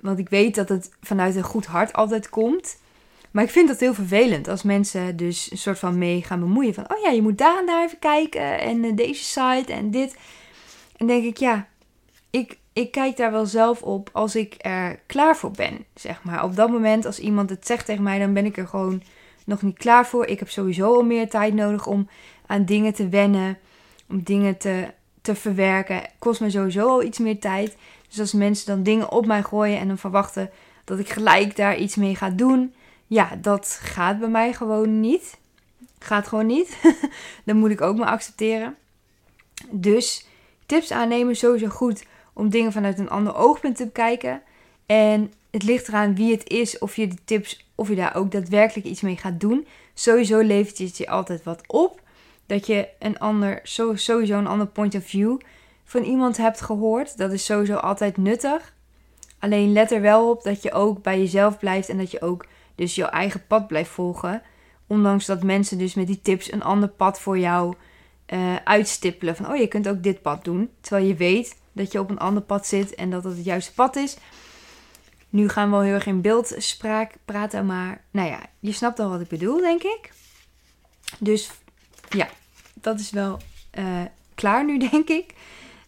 want 0.00 0.18
ik 0.18 0.28
weet 0.28 0.54
dat 0.54 0.68
het 0.68 0.90
vanuit 1.00 1.36
een 1.36 1.42
goed 1.42 1.66
hart 1.66 1.92
altijd 1.92 2.28
komt. 2.28 2.78
Maar 3.30 3.44
ik 3.44 3.50
vind 3.50 3.68
dat 3.68 3.80
heel 3.80 3.94
vervelend 3.94 4.48
als 4.48 4.62
mensen 4.62 5.16
dus 5.16 5.50
een 5.50 5.58
soort 5.58 5.78
van 5.78 5.98
mee 5.98 6.22
gaan 6.22 6.40
bemoeien. 6.40 6.74
Van, 6.74 6.90
oh 6.90 7.02
ja, 7.02 7.10
je 7.10 7.22
moet 7.22 7.38
daar 7.38 7.58
en 7.58 7.66
daar 7.66 7.84
even 7.84 7.98
kijken 7.98 8.60
en 8.60 8.94
deze 8.94 9.24
site 9.24 9.72
en 9.72 9.90
dit. 9.90 10.16
En 10.96 11.06
denk 11.06 11.24
ik, 11.24 11.36
ja, 11.36 11.68
ik, 12.30 12.58
ik 12.72 12.90
kijk 12.90 13.16
daar 13.16 13.32
wel 13.32 13.46
zelf 13.46 13.82
op 13.82 14.10
als 14.12 14.36
ik 14.36 14.54
er 14.58 15.00
klaar 15.06 15.36
voor 15.36 15.50
ben, 15.50 15.84
zeg 15.94 16.22
maar. 16.22 16.44
Op 16.44 16.56
dat 16.56 16.70
moment, 16.70 17.06
als 17.06 17.18
iemand 17.18 17.50
het 17.50 17.66
zegt 17.66 17.86
tegen 17.86 18.02
mij, 18.02 18.18
dan 18.18 18.32
ben 18.32 18.44
ik 18.44 18.56
er 18.56 18.66
gewoon 18.66 19.02
nog 19.44 19.62
niet 19.62 19.78
klaar 19.78 20.06
voor. 20.06 20.26
Ik 20.26 20.38
heb 20.38 20.50
sowieso 20.50 20.94
al 20.94 21.04
meer 21.04 21.28
tijd 21.28 21.54
nodig 21.54 21.86
om 21.86 22.08
aan 22.46 22.64
dingen 22.64 22.94
te 22.94 23.08
wennen, 23.08 23.58
om 24.08 24.22
dingen 24.22 24.56
te, 24.56 24.92
te 25.26 25.34
verwerken. 25.34 26.02
Kost 26.18 26.40
me 26.40 26.50
sowieso 26.50 26.88
al 26.88 27.02
iets 27.02 27.18
meer 27.18 27.40
tijd. 27.40 27.76
Dus 28.08 28.20
als 28.20 28.32
mensen 28.32 28.66
dan 28.66 28.82
dingen 28.82 29.10
op 29.10 29.26
mij 29.26 29.42
gooien 29.42 29.78
en 29.78 29.88
dan 29.88 29.98
verwachten 29.98 30.50
dat 30.84 30.98
ik 30.98 31.08
gelijk 31.08 31.56
daar 31.56 31.76
iets 31.76 31.94
mee 31.96 32.16
ga 32.16 32.30
doen, 32.30 32.74
ja, 33.06 33.38
dat 33.40 33.78
gaat 33.82 34.18
bij 34.18 34.28
mij 34.28 34.52
gewoon 34.52 35.00
niet. 35.00 35.36
Gaat 35.98 36.28
gewoon 36.28 36.46
niet. 36.46 36.78
dan 37.44 37.56
moet 37.56 37.70
ik 37.70 37.80
ook 37.80 37.96
maar 37.96 38.08
accepteren. 38.08 38.76
Dus 39.70 40.26
tips 40.66 40.92
aannemen 40.92 41.36
sowieso 41.36 41.68
goed 41.68 42.04
om 42.32 42.48
dingen 42.48 42.72
vanuit 42.72 42.98
een 42.98 43.10
ander 43.10 43.34
oogpunt 43.34 43.76
te 43.76 43.84
bekijken. 43.84 44.42
En 44.86 45.32
het 45.50 45.62
ligt 45.62 45.88
eraan 45.88 46.14
wie 46.14 46.32
het 46.32 46.48
is, 46.48 46.78
of 46.78 46.96
je 46.96 47.08
de 47.08 47.24
tips, 47.24 47.66
of 47.74 47.88
je 47.88 47.94
daar 47.94 48.14
ook 48.14 48.30
daadwerkelijk 48.30 48.86
iets 48.86 49.00
mee 49.00 49.16
gaat 49.16 49.40
doen. 49.40 49.66
Sowieso 49.94 50.38
levert 50.40 50.78
het 50.78 50.96
je 50.96 51.08
altijd 51.08 51.42
wat 51.42 51.62
op. 51.66 52.00
Dat 52.46 52.66
je 52.66 52.88
een 52.98 53.18
ander, 53.18 53.60
sowieso 53.62 54.38
een 54.38 54.46
ander 54.46 54.66
point 54.66 54.94
of 54.94 55.04
view 55.04 55.38
van 55.84 56.02
iemand 56.02 56.36
hebt 56.36 56.60
gehoord. 56.60 57.16
Dat 57.16 57.32
is 57.32 57.44
sowieso 57.44 57.74
altijd 57.74 58.16
nuttig. 58.16 58.74
Alleen 59.38 59.72
let 59.72 59.92
er 59.92 60.00
wel 60.00 60.30
op 60.30 60.42
dat 60.42 60.62
je 60.62 60.72
ook 60.72 61.02
bij 61.02 61.18
jezelf 61.18 61.58
blijft 61.58 61.88
en 61.88 61.98
dat 61.98 62.10
je 62.10 62.20
ook 62.22 62.46
dus 62.74 62.94
jouw 62.94 63.08
eigen 63.08 63.46
pad 63.46 63.66
blijft 63.66 63.90
volgen. 63.90 64.42
Ondanks 64.86 65.26
dat 65.26 65.42
mensen 65.42 65.78
dus 65.78 65.94
met 65.94 66.06
die 66.06 66.20
tips 66.22 66.52
een 66.52 66.62
ander 66.62 66.88
pad 66.88 67.20
voor 67.20 67.38
jou 67.38 67.74
uh, 68.26 68.56
uitstippelen. 68.64 69.36
Van 69.36 69.50
oh, 69.50 69.56
je 69.56 69.66
kunt 69.66 69.88
ook 69.88 70.02
dit 70.02 70.22
pad 70.22 70.44
doen. 70.44 70.70
Terwijl 70.80 71.06
je 71.06 71.14
weet 71.14 71.56
dat 71.72 71.92
je 71.92 72.00
op 72.00 72.10
een 72.10 72.18
ander 72.18 72.42
pad 72.42 72.66
zit 72.66 72.94
en 72.94 73.10
dat 73.10 73.24
het 73.24 73.36
het 73.36 73.44
juiste 73.44 73.72
pad 73.72 73.96
is. 73.96 74.16
Nu 75.28 75.48
gaan 75.48 75.64
we 75.64 75.76
wel 75.76 75.84
heel 75.84 75.94
erg 75.94 76.06
in 76.06 76.20
beeldspraak 76.20 77.14
praten, 77.24 77.66
maar 77.66 78.04
nou 78.10 78.28
ja, 78.28 78.40
je 78.60 78.72
snapt 78.72 78.98
al 78.98 79.08
wat 79.08 79.20
ik 79.20 79.28
bedoel, 79.28 79.60
denk 79.60 79.82
ik. 79.82 80.12
Dus 81.18 81.50
ja, 82.08 82.28
dat 82.74 83.00
is 83.00 83.10
wel 83.10 83.40
uh, 83.78 84.02
klaar 84.34 84.64
nu, 84.64 84.78
denk 84.90 85.08
ik. 85.08 85.34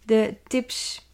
De 0.04 0.34
tips. 0.46 1.06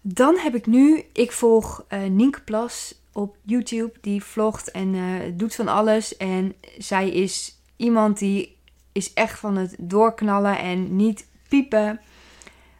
Dan 0.00 0.38
heb 0.38 0.54
ik 0.54 0.66
nu, 0.66 1.04
ik 1.12 1.32
volg 1.32 1.84
uh, 1.88 2.02
Nienke 2.02 2.40
Plas 2.40 2.94
op 3.12 3.36
YouTube. 3.42 3.92
Die 4.00 4.24
vlogt 4.24 4.70
en 4.70 4.94
uh, 4.94 5.32
doet 5.32 5.54
van 5.54 5.68
alles. 5.68 6.16
En 6.16 6.54
zij 6.78 7.10
is 7.10 7.58
iemand 7.76 8.18
die 8.18 8.56
is 8.92 9.12
echt 9.12 9.38
van 9.38 9.56
het 9.56 9.74
doorknallen 9.78 10.58
en 10.58 10.96
niet 10.96 11.26
piepen. 11.48 12.00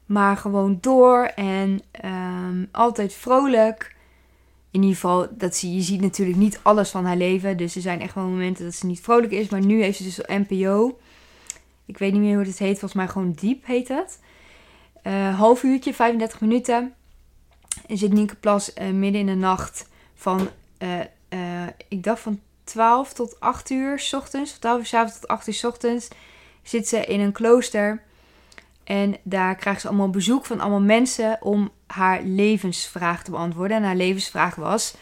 Maar 0.06 0.37
gewoon 0.37 0.78
door 0.80 1.25
en 1.25 1.80
um, 2.04 2.68
altijd 2.73 3.14
vrolijk. 3.14 3.97
In 4.71 4.81
ieder 4.81 4.95
geval, 4.95 5.29
dat 5.31 5.57
zie, 5.57 5.75
je 5.75 5.81
ziet 5.81 6.00
natuurlijk 6.00 6.39
niet 6.39 6.61
alles 6.62 6.91
van 6.91 7.05
haar 7.05 7.17
leven. 7.17 7.57
Dus 7.57 7.75
er 7.77 7.83
zijn 7.83 8.00
echt 8.00 8.15
wel 8.15 8.25
momenten 8.25 8.65
dat 8.65 8.75
ze 8.75 8.87
niet 8.87 9.00
vrolijk 9.00 9.33
is. 9.33 9.49
Maar 9.49 9.65
nu 9.65 9.83
heeft 9.83 9.97
ze 9.97 10.03
dus 10.03 10.21
NPO. 10.27 10.99
Ik 11.87 11.99
weet 11.99 12.12
niet 12.12 12.21
meer 12.21 12.37
hoe 12.37 12.45
het 12.45 12.59
heet. 12.59 12.79
Volgens 12.79 12.93
mij 12.93 13.09
gewoon 13.09 13.33
Diep 13.33 13.67
heet 13.67 13.89
het. 13.89 14.19
Uh, 15.05 15.39
half 15.39 15.62
uurtje, 15.62 15.95
35 15.95 16.41
minuten. 16.41 16.95
En 17.87 17.99
zit 17.99 18.12
Nienke 18.12 18.37
Plas 18.37 18.73
uh, 18.75 18.91
midden 18.91 19.21
in 19.21 19.27
de 19.27 19.35
nacht 19.35 19.89
van... 20.15 20.49
Uh, 20.79 21.00
ik 21.89 22.03
dacht 22.03 22.21
van 22.21 22.41
12 22.65 23.12
tot 23.12 23.41
8 23.41 23.71
uur 23.71 23.99
s 23.99 24.12
ochtends. 24.12 24.53
Of 24.53 24.59
12 24.59 24.79
uur 24.79 24.87
s 24.87 24.95
avonds 24.95 25.21
tot 25.21 25.29
8 25.29 25.47
uur 25.47 25.55
s 25.55 25.65
ochtends. 25.65 26.09
Zit 26.62 26.89
ze 26.89 27.05
in 27.05 27.21
een 27.21 27.33
klooster. 27.33 28.03
En 28.85 29.17
daar 29.23 29.55
krijgt 29.55 29.81
ze 29.81 29.89
allemaal 29.89 30.11
bezoek 30.11 30.47
van 30.47 30.61
allemaal 30.61 30.81
mensen 30.81 31.39
om 31.41 31.71
haar 31.92 32.23
levensvraag 32.23 33.25
te 33.25 33.30
beantwoorden. 33.30 33.76
En 33.76 33.82
haar 33.82 33.97
levensvraag 33.97 34.54
was: 34.54 34.94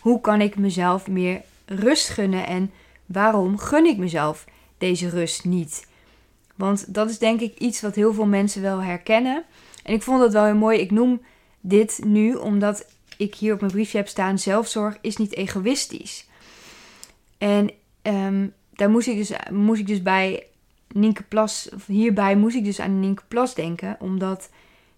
hoe 0.00 0.20
kan 0.20 0.40
ik 0.40 0.56
mezelf 0.56 1.08
meer 1.08 1.42
rust 1.66 2.08
gunnen 2.08 2.46
en 2.46 2.70
waarom 3.06 3.58
gun 3.58 3.86
ik 3.86 3.96
mezelf 3.96 4.44
deze 4.78 5.08
rust 5.08 5.44
niet? 5.44 5.86
Want 6.54 6.94
dat 6.94 7.10
is 7.10 7.18
denk 7.18 7.40
ik 7.40 7.58
iets 7.58 7.80
wat 7.80 7.94
heel 7.94 8.14
veel 8.14 8.26
mensen 8.26 8.62
wel 8.62 8.82
herkennen. 8.82 9.44
En 9.82 9.94
ik 9.94 10.02
vond 10.02 10.20
dat 10.20 10.32
wel 10.32 10.44
heel 10.44 10.54
mooi. 10.54 10.78
Ik 10.78 10.90
noem 10.90 11.22
dit 11.60 12.00
nu 12.04 12.34
omdat 12.34 12.86
ik 13.16 13.34
hier 13.34 13.52
op 13.54 13.60
mijn 13.60 13.72
briefje 13.72 13.98
heb 13.98 14.08
staan: 14.08 14.38
zelfzorg 14.38 14.98
is 15.00 15.16
niet 15.16 15.34
egoïstisch. 15.34 16.26
En 17.38 17.70
ehm, 18.02 18.46
daar 18.72 18.90
moest 18.90 19.08
ik, 19.08 19.16
dus, 19.16 19.32
moest 19.50 19.80
ik 19.80 19.86
dus 19.86 20.02
bij 20.02 20.46
Nienke 20.88 21.22
Plas, 21.22 21.68
hierbij 21.86 22.36
moest 22.36 22.56
ik 22.56 22.64
dus 22.64 22.80
aan 22.80 23.00
Nienke 23.00 23.22
Plas 23.28 23.54
denken, 23.54 23.96
omdat 24.00 24.50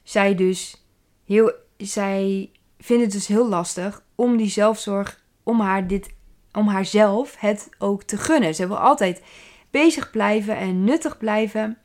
zij 0.03 0.35
dus 0.35 0.84
heel, 1.25 1.53
zij 1.77 2.51
vindt 2.79 3.03
het 3.03 3.13
dus 3.13 3.27
heel 3.27 3.49
lastig 3.49 4.03
om 4.15 4.37
die 4.37 4.51
zelfzorg, 4.51 5.23
om 5.43 5.61
haar 5.61 5.87
dit, 5.87 6.15
om 6.53 6.69
haarzelf 6.69 7.37
het 7.39 7.69
ook 7.79 8.03
te 8.03 8.17
gunnen. 8.17 8.55
Ze 8.55 8.67
wil 8.67 8.79
altijd 8.79 9.23
bezig 9.71 10.11
blijven 10.11 10.57
en 10.57 10.85
nuttig 10.85 11.19
blijven. 11.19 11.79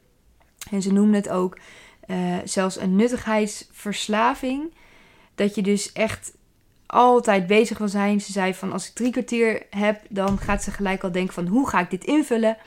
En 0.71 0.81
ze 0.81 0.93
noemde 0.93 1.17
het 1.17 1.29
ook 1.29 1.57
uh, 2.07 2.37
zelfs 2.43 2.79
een 2.79 2.95
nuttigheidsverslaving. 2.95 4.73
Dat 5.35 5.55
je 5.55 5.61
dus 5.61 5.91
echt 5.91 6.33
altijd 6.85 7.47
bezig 7.47 7.77
wil 7.77 7.87
zijn. 7.87 8.21
Ze 8.21 8.31
zei 8.31 8.53
van 8.53 8.71
als 8.71 8.87
ik 8.87 8.93
drie 8.93 9.11
kwartier 9.11 9.65
heb, 9.69 10.01
dan 10.09 10.37
gaat 10.37 10.63
ze 10.63 10.71
gelijk 10.71 11.03
al 11.03 11.11
denken 11.11 11.33
van 11.33 11.47
hoe 11.47 11.69
ga 11.69 11.79
ik 11.79 11.89
dit 11.89 12.03
invullen? 12.03 12.57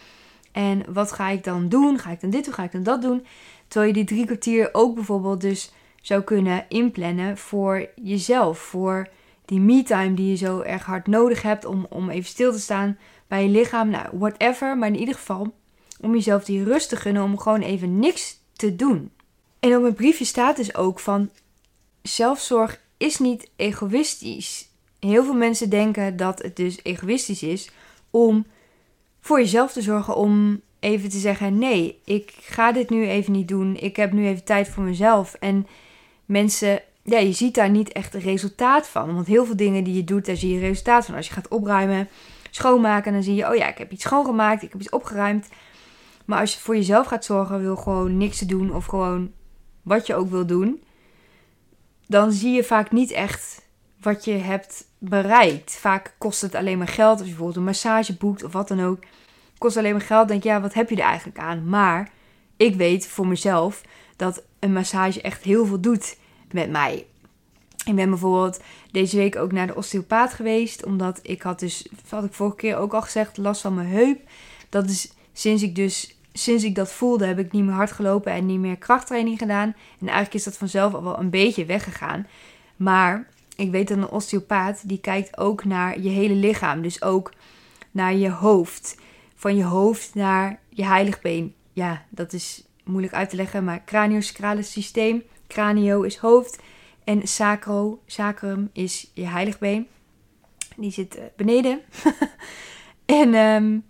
En 0.53 0.83
wat 0.93 1.13
ga 1.13 1.29
ik 1.29 1.45
dan 1.45 1.69
doen? 1.69 1.99
Ga 1.99 2.11
ik 2.11 2.21
dan 2.21 2.31
dit 2.31 2.45
doen? 2.45 2.55
Ga 2.55 2.63
ik 2.63 2.73
dan 2.73 2.83
dat 2.83 3.03
doen? 3.03 3.27
Terwijl 3.69 3.93
je 3.93 3.99
die 3.99 4.15
drie 4.15 4.25
kwartier 4.27 4.69
ook 4.73 4.95
bijvoorbeeld 4.95 5.41
dus 5.41 5.73
zou 6.03 6.23
kunnen 6.23 6.65
inplannen 6.69 7.39
voor 7.39 7.89
jezelf. 7.95 8.59
Voor 8.59 9.09
die 9.45 9.61
me-time 9.61 10.15
die 10.15 10.31
je 10.31 10.37
zo 10.37 10.61
erg 10.61 10.85
hard 10.85 11.07
nodig 11.07 11.43
hebt 11.43 11.65
om, 11.65 11.87
om 11.89 12.11
even 12.11 12.29
stil 12.29 12.53
te 12.53 12.61
staan 12.61 12.99
bij 13.27 13.43
je 13.43 13.49
lichaam. 13.49 13.89
Nou, 13.89 14.07
whatever. 14.13 14.79
Maar 14.79 14.89
in 14.89 14.99
ieder 14.99 15.15
geval 15.15 15.55
om 16.01 16.13
jezelf 16.15 16.45
die 16.45 16.65
rust 16.65 16.89
te 16.89 16.97
gunnen 16.97 17.23
om 17.23 17.39
gewoon 17.39 17.61
even 17.61 17.99
niks 17.99 18.39
te 18.53 18.77
doen. 18.77 19.11
En 19.61 19.77
op 19.77 19.83
mijn 19.83 19.95
briefje 19.95 20.25
staat 20.25 20.57
dus 20.57 20.75
ook 20.75 21.01
van 21.01 21.31
zelfzorg 22.03 22.81
is 22.97 23.19
niet 23.19 23.51
egoïstisch. 23.57 24.69
Heel 25.01 25.25
veel 25.25 25.35
mensen 25.35 25.71
denken 25.71 26.17
dat 26.17 26.43
het 26.43 26.57
dus 26.57 26.79
egoïstisch 26.83 27.43
is 27.43 27.71
om 28.11 28.47
voor 29.21 29.39
jezelf 29.41 29.73
te 29.73 29.83
zorgen 29.83 30.17
om 30.17 30.61
even 30.81 31.09
te 31.09 31.19
zeggen: 31.19 31.59
nee, 31.59 32.01
ik 32.05 32.33
ga 32.41 32.73
dit 32.73 32.91
nu 32.91 33.09
even 33.09 33.33
niet 33.33 33.49
doen. 33.49 33.77
Ik 33.77 33.97
heb 33.97 34.13
nu 34.13 34.27
even 34.27 34.45
tijd 34.45 34.69
voor 34.69 34.83
mezelf. 34.83 35.35
En 35.35 35.67
mensen, 36.33 36.81
ja, 37.03 37.19
je 37.19 37.33
ziet 37.33 37.55
daar 37.55 37.71
niet 37.71 37.93
echt 37.93 38.15
een 38.15 38.21
resultaat 38.21 38.89
van. 38.89 39.15
Want 39.15 39.27
heel 39.27 39.45
veel 39.45 39.57
dingen 39.57 39.85
die 39.85 39.95
je 39.95 40.05
doet, 40.05 40.27
daar 40.27 40.37
zie 40.37 40.55
je 40.55 40.61
resultaat 40.61 41.05
van. 41.05 41.15
Als 41.15 41.27
je 41.27 41.33
gaat 41.33 41.49
opruimen, 41.49 42.09
schoonmaken, 42.51 43.13
dan 43.13 43.23
zie 43.23 43.35
je: 43.35 43.49
oh 43.49 43.55
ja, 43.55 43.69
ik 43.69 43.79
heb 43.79 43.93
iets 43.93 44.03
schoongemaakt, 44.03 44.63
ik 44.63 44.73
heb 44.73 44.81
iets 44.81 44.91
opgeruimd. 44.91 45.49
Maar 46.25 46.41
als 46.41 46.55
je 46.55 46.61
voor 46.61 46.77
jezelf 46.77 47.07
gaat 47.07 47.25
zorgen, 47.25 47.61
wil 47.61 47.77
gewoon 47.77 48.17
niks 48.17 48.39
te 48.39 48.47
doen 48.47 48.75
of 48.75 48.85
gewoon 48.85 49.33
wat 49.83 50.07
je 50.07 50.15
ook 50.15 50.31
wil 50.31 50.47
doen, 50.47 50.83
dan 52.07 52.33
zie 52.33 52.53
je 52.53 52.65
vaak 52.65 52.91
niet 52.91 53.11
echt 53.11 53.63
wat 54.01 54.25
je 54.25 54.33
hebt 54.33 54.85
bereikt. 54.99 55.73
Vaak 55.73 56.15
kost 56.19 56.41
het 56.41 56.55
alleen 56.55 56.79
maar 56.79 56.89
geld. 56.89 57.11
Als 57.11 57.21
je 57.21 57.27
bijvoorbeeld 57.27 57.57
een 57.57 57.65
massage 57.65 58.17
boekt 58.17 58.45
of 58.45 58.53
wat 58.53 58.69
dan 58.69 58.81
ook, 58.81 58.99
kost 59.59 59.77
alleen 59.77 59.93
maar 59.93 60.01
geld. 60.01 60.29
Denk 60.29 60.43
ja, 60.43 60.61
wat 60.61 60.75
heb 60.75 60.91
je 60.91 60.97
er 60.97 61.03
eigenlijk 61.03 61.39
aan? 61.39 61.69
Maar 61.69 62.11
ik 62.57 62.75
weet 62.75 63.07
voor 63.07 63.27
mezelf 63.27 63.83
dat 64.17 64.43
een 64.59 64.73
massage 64.73 65.21
echt 65.21 65.43
heel 65.43 65.67
veel 65.67 65.81
doet 65.81 66.17
met 66.53 66.71
mij. 66.71 67.07
Ik 67.85 67.95
ben 67.95 68.11
bijvoorbeeld 68.11 68.61
deze 68.91 69.17
week 69.17 69.37
ook 69.37 69.53
naar 69.53 69.67
de 69.67 69.77
osteopaat 69.77 70.33
geweest. 70.33 70.85
Omdat 70.85 71.21
ik 71.23 71.43
had 71.43 71.59
dus, 71.59 71.89
had 72.09 72.25
ik 72.25 72.33
vorige 72.33 72.57
keer 72.57 72.77
ook 72.77 72.95
al 72.95 73.03
gezegd, 73.03 73.37
last 73.37 73.61
van 73.61 73.75
mijn 73.75 73.89
heup. 73.89 74.21
Dat 74.69 74.89
is 74.89 75.13
sinds 75.33 75.63
ik 75.63 75.75
dus, 75.75 76.17
sinds 76.33 76.65
ik 76.65 76.75
dat 76.75 76.93
voelde, 76.93 77.27
heb 77.27 77.39
ik 77.39 77.53
niet 77.53 77.65
meer 77.65 77.75
hard 77.75 77.93
gelopen 77.93 78.33
en 78.33 78.47
niet 78.47 78.59
meer 78.59 78.77
krachttraining 78.77 79.39
gedaan. 79.39 79.75
En 80.01 80.07
eigenlijk 80.07 80.35
is 80.35 80.45
dat 80.45 80.57
vanzelf 80.57 80.95
al 80.95 81.03
wel 81.03 81.19
een 81.19 81.31
beetje 81.31 81.65
weggegaan. 81.65 82.27
Maar 82.77 83.27
ik 83.57 83.71
weet 83.71 83.89
dat 83.89 83.99
een 83.99 84.09
osteopaat, 84.09 84.89
die 84.89 85.01
kijkt 85.01 85.39
ook 85.39 85.65
naar 85.65 86.01
je 86.01 86.09
hele 86.09 86.35
lichaam. 86.35 86.83
Dus 86.83 87.03
ook 87.03 87.33
naar 87.91 88.15
je 88.15 88.31
hoofd. 88.31 88.97
Van 89.35 89.57
je 89.57 89.65
hoofd 89.65 90.15
naar 90.15 90.59
je 90.69 90.85
heiligbeen. 90.85 91.55
Ja, 91.73 92.05
dat 92.09 92.33
is 92.33 92.65
moeilijk 92.85 93.15
uit 93.15 93.31
te 93.31 93.37
leggen, 93.37 93.65
maar 93.65 93.85
craniosacrale 93.85 94.63
systeem. 94.63 95.23
Cranio 95.53 96.03
is 96.03 96.17
hoofd 96.17 96.59
en 97.05 97.29
sacro, 97.29 98.03
sacrum 98.07 98.71
is 98.73 99.11
je 99.15 99.27
heiligbeen. 99.27 99.87
Die 100.77 100.91
zit 100.91 101.17
eh, 101.17 101.25
beneden. 101.37 101.81
en 103.23 103.35
um, 103.35 103.85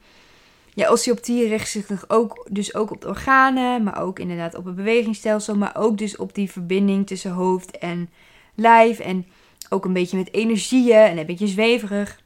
ja, 0.75 0.91
osteopathie 0.91 1.49
richt 1.49 1.69
zich 1.69 2.05
ook, 2.09 2.47
dus 2.51 2.75
ook 2.75 2.91
op 2.91 3.01
de 3.01 3.09
organen, 3.09 3.83
maar 3.83 4.03
ook 4.03 4.19
inderdaad 4.19 4.55
op 4.55 4.65
het 4.65 4.75
bewegingsstelsel, 4.75 5.57
maar 5.57 5.77
ook 5.77 5.99
dus 5.99 6.17
op 6.17 6.35
die 6.35 6.51
verbinding 6.51 7.07
tussen 7.07 7.31
hoofd 7.31 7.79
en 7.79 8.11
lijf 8.55 8.99
en 8.99 9.27
ook 9.69 9.85
een 9.85 9.93
beetje 9.93 10.17
met 10.17 10.33
energieën 10.33 10.97
en 10.97 11.19
een 11.19 11.27
beetje 11.27 11.47
zweverig. 11.47 12.21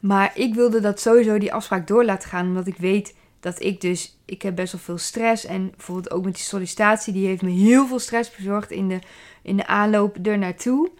Maar 0.00 0.32
ik 0.34 0.54
wilde 0.54 0.80
dat 0.80 1.00
sowieso 1.00 1.38
die 1.38 1.52
afspraak 1.52 1.86
door 1.86 2.04
laten 2.04 2.28
gaan, 2.28 2.46
omdat 2.46 2.66
ik 2.66 2.76
weet 2.76 3.14
dat 3.44 3.62
ik 3.62 3.80
dus, 3.80 4.18
ik 4.24 4.42
heb 4.42 4.54
best 4.54 4.72
wel 4.72 4.80
veel 4.80 4.98
stress. 4.98 5.44
En 5.44 5.70
bijvoorbeeld 5.70 6.10
ook 6.10 6.24
met 6.24 6.34
die 6.34 6.42
sollicitatie, 6.42 7.12
die 7.12 7.26
heeft 7.26 7.42
me 7.42 7.50
heel 7.50 7.86
veel 7.86 7.98
stress 7.98 8.36
bezorgd 8.36 8.70
in 8.70 8.88
de, 8.88 8.98
in 9.42 9.56
de 9.56 9.66
aanloop 9.66 10.26
er 10.26 10.38
naartoe. 10.38 10.90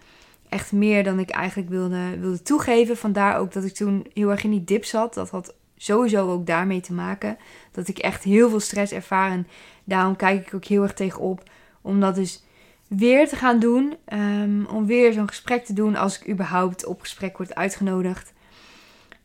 Echt 0.49 0.71
meer 0.71 1.03
dan 1.03 1.19
ik 1.19 1.29
eigenlijk 1.29 1.69
wilde, 1.69 2.19
wilde 2.19 2.41
toegeven. 2.41 2.97
Vandaar 2.97 3.37
ook 3.37 3.53
dat 3.53 3.63
ik 3.63 3.73
toen 3.73 4.05
heel 4.13 4.29
erg 4.29 4.43
in 4.43 4.51
die 4.51 4.63
dip 4.63 4.85
zat. 4.85 5.13
Dat 5.13 5.29
had 5.29 5.53
sowieso 5.77 6.31
ook 6.31 6.45
daarmee 6.45 6.81
te 6.81 6.93
maken. 6.93 7.37
Dat 7.71 7.87
ik 7.87 7.97
echt 7.97 8.23
heel 8.23 8.49
veel 8.49 8.59
stress 8.59 8.91
ervaar. 8.91 9.31
En 9.31 9.47
daarom 9.83 10.15
kijk 10.15 10.47
ik 10.47 10.53
ook 10.53 10.65
heel 10.65 10.83
erg 10.83 10.93
tegenop. 10.93 11.43
Om 11.81 11.99
dat 11.99 12.15
dus 12.15 12.43
weer 12.87 13.27
te 13.27 13.35
gaan 13.35 13.59
doen. 13.59 13.95
Um, 14.13 14.65
om 14.65 14.85
weer 14.85 15.13
zo'n 15.13 15.27
gesprek 15.27 15.65
te 15.65 15.73
doen 15.73 15.95
als 15.95 16.19
ik 16.19 16.29
überhaupt 16.29 16.85
op 16.85 17.01
gesprek 17.01 17.37
word 17.37 17.55
uitgenodigd. 17.55 18.33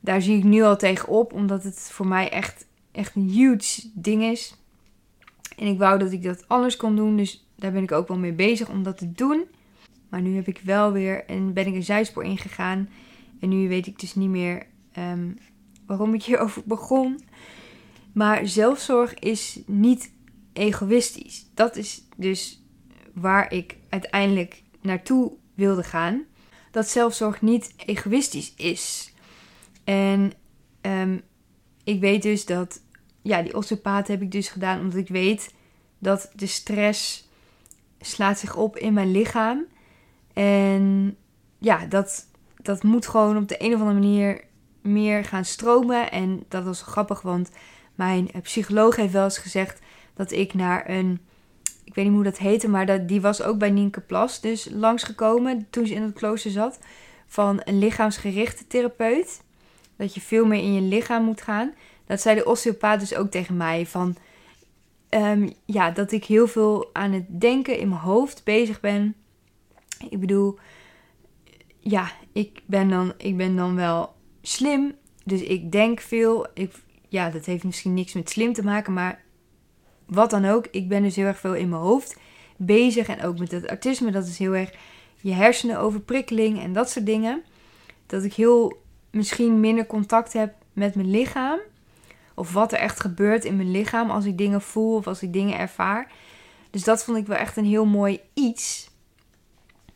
Daar 0.00 0.22
zie 0.22 0.38
ik 0.38 0.44
nu 0.44 0.62
al 0.62 0.76
tegenop. 0.76 1.32
Omdat 1.32 1.62
het 1.62 1.88
voor 1.92 2.06
mij 2.06 2.30
echt 2.30 2.68
echt 3.00 3.16
een 3.16 3.28
huge 3.28 3.90
ding 3.94 4.22
is. 4.22 4.54
En 5.56 5.66
ik 5.66 5.78
wou 5.78 5.98
dat 5.98 6.12
ik 6.12 6.22
dat 6.22 6.48
anders 6.48 6.76
kon 6.76 6.96
doen. 6.96 7.16
Dus 7.16 7.46
daar 7.56 7.72
ben 7.72 7.82
ik 7.82 7.92
ook 7.92 8.08
wel 8.08 8.18
mee 8.18 8.32
bezig 8.32 8.68
om 8.68 8.82
dat 8.82 8.98
te 8.98 9.12
doen. 9.12 9.44
Maar 10.08 10.22
nu 10.22 10.34
heb 10.36 10.48
ik 10.48 10.60
wel 10.64 10.92
weer 10.92 11.24
en 11.24 11.52
ben 11.52 11.66
ik 11.66 11.74
een 11.74 11.82
zijspoor 11.82 12.24
ingegaan. 12.24 12.88
En 13.40 13.48
nu 13.48 13.68
weet 13.68 13.86
ik 13.86 14.00
dus 14.00 14.14
niet 14.14 14.28
meer 14.28 14.66
um, 14.98 15.38
waarom 15.86 16.14
ik 16.14 16.22
hierover 16.22 16.62
begon. 16.64 17.20
Maar 18.12 18.46
zelfzorg 18.46 19.14
is 19.14 19.60
niet 19.66 20.12
egoïstisch. 20.52 21.46
Dat 21.54 21.76
is 21.76 22.06
dus 22.16 22.62
waar 23.14 23.52
ik 23.52 23.76
uiteindelijk 23.88 24.62
naartoe 24.80 25.32
wilde 25.54 25.82
gaan. 25.82 26.24
Dat 26.70 26.88
zelfzorg 26.88 27.42
niet 27.42 27.74
egoïstisch 27.76 28.54
is. 28.56 29.12
En 29.84 30.32
um, 30.82 31.22
ik 31.84 32.00
weet 32.00 32.22
dus 32.22 32.46
dat, 32.46 32.80
ja, 33.22 33.42
die 33.42 33.56
osteopaat 33.56 34.08
heb 34.08 34.22
ik 34.22 34.30
dus 34.30 34.48
gedaan 34.48 34.80
omdat 34.80 34.98
ik 34.98 35.08
weet 35.08 35.54
dat 35.98 36.30
de 36.34 36.46
stress 36.46 37.28
slaat 38.00 38.38
zich 38.38 38.56
op 38.56 38.76
in 38.76 38.92
mijn 38.92 39.10
lichaam. 39.10 39.64
En 40.32 41.16
ja, 41.58 41.86
dat, 41.86 42.26
dat 42.62 42.82
moet 42.82 43.06
gewoon 43.06 43.36
op 43.36 43.48
de 43.48 43.56
een 43.58 43.74
of 43.74 43.80
andere 43.80 44.00
manier 44.00 44.44
meer 44.80 45.24
gaan 45.24 45.44
stromen. 45.44 46.10
En 46.10 46.44
dat 46.48 46.64
was 46.64 46.82
grappig, 46.82 47.22
want 47.22 47.50
mijn 47.94 48.30
psycholoog 48.42 48.96
heeft 48.96 49.12
wel 49.12 49.24
eens 49.24 49.38
gezegd 49.38 49.80
dat 50.14 50.32
ik 50.32 50.54
naar 50.54 50.88
een, 50.90 51.20
ik 51.84 51.94
weet 51.94 52.04
niet 52.04 52.14
hoe 52.14 52.24
dat 52.24 52.38
heette, 52.38 52.68
maar 52.68 52.86
dat, 52.86 53.08
die 53.08 53.20
was 53.20 53.42
ook 53.42 53.58
bij 53.58 53.70
Nienke 53.70 54.00
Plas 54.00 54.40
dus 54.40 54.68
langsgekomen 54.72 55.66
toen 55.70 55.86
ze 55.86 55.94
in 55.94 56.02
het 56.02 56.14
klooster 56.14 56.50
zat. 56.50 56.78
Van 57.26 57.60
een 57.64 57.78
lichaamsgerichte 57.78 58.66
therapeut. 58.66 59.42
Dat 59.96 60.14
je 60.14 60.20
veel 60.20 60.46
meer 60.46 60.62
in 60.62 60.74
je 60.74 60.80
lichaam 60.80 61.24
moet 61.24 61.42
gaan. 61.42 61.74
Dat 62.10 62.20
zei 62.20 62.36
de 62.36 62.44
osteopaat 62.44 63.00
dus 63.00 63.14
ook 63.14 63.30
tegen 63.30 63.56
mij. 63.56 63.86
Van 63.86 64.16
ehm, 65.08 65.48
ja, 65.64 65.90
dat 65.90 66.12
ik 66.12 66.24
heel 66.24 66.46
veel 66.46 66.90
aan 66.92 67.12
het 67.12 67.40
denken 67.40 67.78
in 67.78 67.88
mijn 67.88 68.00
hoofd 68.00 68.44
bezig 68.44 68.80
ben. 68.80 69.14
Ik 70.08 70.20
bedoel, 70.20 70.58
ja, 71.80 72.12
ik 72.32 72.62
ben 72.66 72.88
dan, 72.88 73.12
ik 73.16 73.36
ben 73.36 73.56
dan 73.56 73.76
wel 73.76 74.14
slim. 74.42 74.94
Dus 75.24 75.42
ik 75.42 75.72
denk 75.72 76.00
veel. 76.00 76.46
Ik, 76.54 76.72
ja, 77.08 77.30
dat 77.30 77.44
heeft 77.44 77.64
misschien 77.64 77.94
niks 77.94 78.12
met 78.12 78.30
slim 78.30 78.52
te 78.52 78.64
maken. 78.64 78.92
Maar 78.92 79.22
wat 80.06 80.30
dan 80.30 80.44
ook. 80.44 80.66
Ik 80.70 80.88
ben 80.88 81.02
dus 81.02 81.16
heel 81.16 81.26
erg 81.26 81.38
veel 81.38 81.54
in 81.54 81.68
mijn 81.68 81.82
hoofd 81.82 82.18
bezig. 82.56 83.08
En 83.08 83.22
ook 83.22 83.38
met 83.38 83.50
het 83.50 83.68
autisme. 83.68 84.10
Dat 84.10 84.26
is 84.26 84.38
heel 84.38 84.54
erg 84.54 84.72
je 85.20 85.32
hersenen 85.32 85.78
overprikkeling 85.78 86.60
en 86.60 86.72
dat 86.72 86.90
soort 86.90 87.06
dingen. 87.06 87.42
Dat 88.06 88.24
ik 88.24 88.34
heel 88.34 88.82
misschien 89.10 89.60
minder 89.60 89.86
contact 89.86 90.32
heb 90.32 90.54
met 90.72 90.94
mijn 90.94 91.10
lichaam. 91.10 91.58
Of 92.40 92.52
wat 92.52 92.72
er 92.72 92.78
echt 92.78 93.00
gebeurt 93.00 93.44
in 93.44 93.56
mijn 93.56 93.70
lichaam 93.70 94.10
als 94.10 94.24
ik 94.24 94.38
dingen 94.38 94.60
voel 94.60 94.96
of 94.96 95.06
als 95.06 95.22
ik 95.22 95.32
dingen 95.32 95.58
ervaar. 95.58 96.12
Dus 96.70 96.84
dat 96.84 97.04
vond 97.04 97.18
ik 97.18 97.26
wel 97.26 97.36
echt 97.36 97.56
een 97.56 97.64
heel 97.64 97.84
mooi 97.86 98.20
iets. 98.34 98.90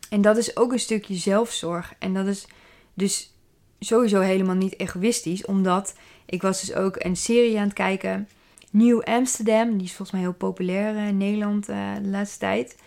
En 0.09 0.21
dat 0.21 0.37
is 0.37 0.57
ook 0.57 0.71
een 0.71 0.79
stukje 0.79 1.15
zelfzorg. 1.15 1.93
En 1.99 2.13
dat 2.13 2.25
is 2.25 2.47
dus 2.93 3.33
sowieso 3.79 4.19
helemaal 4.19 4.55
niet 4.55 4.79
egoïstisch. 4.79 5.45
Omdat 5.45 5.95
ik 6.25 6.41
was 6.41 6.59
dus 6.59 6.73
ook 6.73 6.95
een 6.97 7.15
serie 7.15 7.57
aan 7.57 7.63
het 7.63 7.73
kijken. 7.73 8.29
New 8.71 9.01
Amsterdam. 9.01 9.77
Die 9.77 9.87
is 9.87 9.93
volgens 9.93 10.11
mij 10.11 10.21
heel 10.21 10.33
populair 10.33 11.07
in 11.07 11.17
Nederland 11.17 11.69
uh, 11.69 11.95
de 12.01 12.07
laatste 12.07 12.39
tijd. 12.39 12.77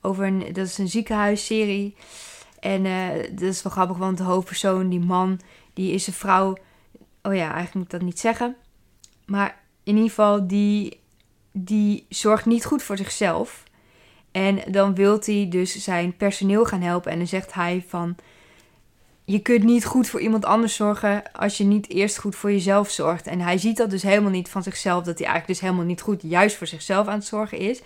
Over 0.00 0.26
een, 0.26 0.38
dat 0.38 0.66
is 0.66 0.78
een 0.78 0.88
ziekenhuisserie. 0.88 1.94
En 2.60 2.84
uh, 2.84 3.08
dat 3.30 3.42
is 3.42 3.62
wel 3.62 3.72
grappig, 3.72 3.96
want 3.96 4.18
de 4.18 4.24
hoofdpersoon, 4.24 4.88
die 4.88 5.00
man, 5.00 5.40
die 5.72 5.92
is 5.92 6.06
een 6.06 6.12
vrouw. 6.12 6.56
Oh 7.22 7.34
ja, 7.34 7.44
eigenlijk 7.44 7.74
moet 7.74 7.84
ik 7.84 7.90
dat 7.90 8.02
niet 8.02 8.18
zeggen. 8.18 8.56
Maar 9.28 9.60
in 9.82 9.94
ieder 9.94 10.08
geval, 10.08 10.46
die, 10.46 11.00
die 11.52 12.06
zorgt 12.08 12.46
niet 12.46 12.64
goed 12.64 12.82
voor 12.82 12.96
zichzelf. 12.96 13.62
En 14.30 14.60
dan 14.68 14.94
wil 14.94 15.18
hij 15.24 15.46
dus 15.48 15.84
zijn 15.84 16.16
personeel 16.16 16.64
gaan 16.64 16.82
helpen. 16.82 17.12
En 17.12 17.18
dan 17.18 17.26
zegt 17.26 17.54
hij 17.54 17.84
van... 17.88 18.16
Je 19.24 19.38
kunt 19.38 19.64
niet 19.64 19.84
goed 19.84 20.08
voor 20.08 20.20
iemand 20.20 20.44
anders 20.44 20.74
zorgen 20.74 21.32
als 21.32 21.56
je 21.56 21.64
niet 21.64 21.88
eerst 21.88 22.18
goed 22.18 22.36
voor 22.36 22.52
jezelf 22.52 22.90
zorgt. 22.90 23.26
En 23.26 23.40
hij 23.40 23.58
ziet 23.58 23.76
dat 23.76 23.90
dus 23.90 24.02
helemaal 24.02 24.30
niet 24.30 24.48
van 24.48 24.62
zichzelf. 24.62 25.04
Dat 25.04 25.18
hij 25.18 25.26
eigenlijk 25.26 25.58
dus 25.58 25.68
helemaal 25.68 25.86
niet 25.86 26.00
goed 26.00 26.22
juist 26.22 26.56
voor 26.56 26.66
zichzelf 26.66 27.06
aan 27.06 27.18
het 27.18 27.26
zorgen 27.26 27.58
is. 27.58 27.82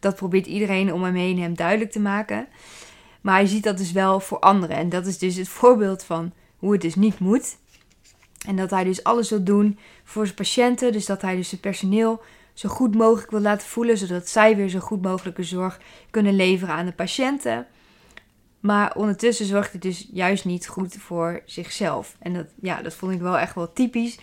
Dat 0.00 0.16
probeert 0.16 0.46
iedereen 0.46 0.92
om 0.92 1.02
hem 1.02 1.14
heen 1.14 1.40
hem 1.40 1.54
duidelijk 1.54 1.90
te 1.90 2.00
maken. 2.00 2.46
Maar 3.20 3.34
hij 3.34 3.46
ziet 3.46 3.62
dat 3.62 3.78
dus 3.78 3.92
wel 3.92 4.20
voor 4.20 4.38
anderen. 4.38 4.76
En 4.76 4.88
dat 4.88 5.06
is 5.06 5.18
dus 5.18 5.36
het 5.36 5.48
voorbeeld 5.58 6.04
van 6.04 6.32
hoe 6.56 6.72
het 6.72 6.80
dus 6.80 6.94
niet 6.94 7.18
moet. 7.18 7.56
En 8.46 8.56
dat 8.56 8.70
hij 8.70 8.84
dus 8.84 9.04
alles 9.04 9.30
wil 9.30 9.44
doen 9.44 9.78
voor 10.04 10.24
zijn 10.24 10.36
patiënten. 10.36 10.92
Dus 10.92 11.06
dat 11.06 11.22
hij 11.22 11.36
dus 11.36 11.48
zijn 11.48 11.60
personeel 11.60 12.22
zo 12.52 12.68
goed 12.68 12.94
mogelijk 12.94 13.30
wil 13.30 13.40
laten 13.40 13.68
voelen. 13.68 13.98
Zodat 13.98 14.28
zij 14.28 14.56
weer 14.56 14.68
zo 14.68 14.78
goed 14.78 15.02
mogelijke 15.02 15.42
zorg 15.42 15.80
kunnen 16.10 16.36
leveren 16.36 16.74
aan 16.74 16.86
de 16.86 16.92
patiënten. 16.92 17.66
Maar 18.60 18.96
ondertussen 18.96 19.46
zorgt 19.46 19.70
hij 19.70 19.80
dus 19.80 20.08
juist 20.12 20.44
niet 20.44 20.68
goed 20.68 20.94
voor 20.94 21.42
zichzelf. 21.44 22.16
En 22.18 22.34
dat, 22.34 22.46
ja, 22.60 22.82
dat 22.82 22.94
vond 22.94 23.12
ik 23.12 23.20
wel 23.20 23.38
echt 23.38 23.54
wel 23.54 23.72
typisch. 23.72 24.18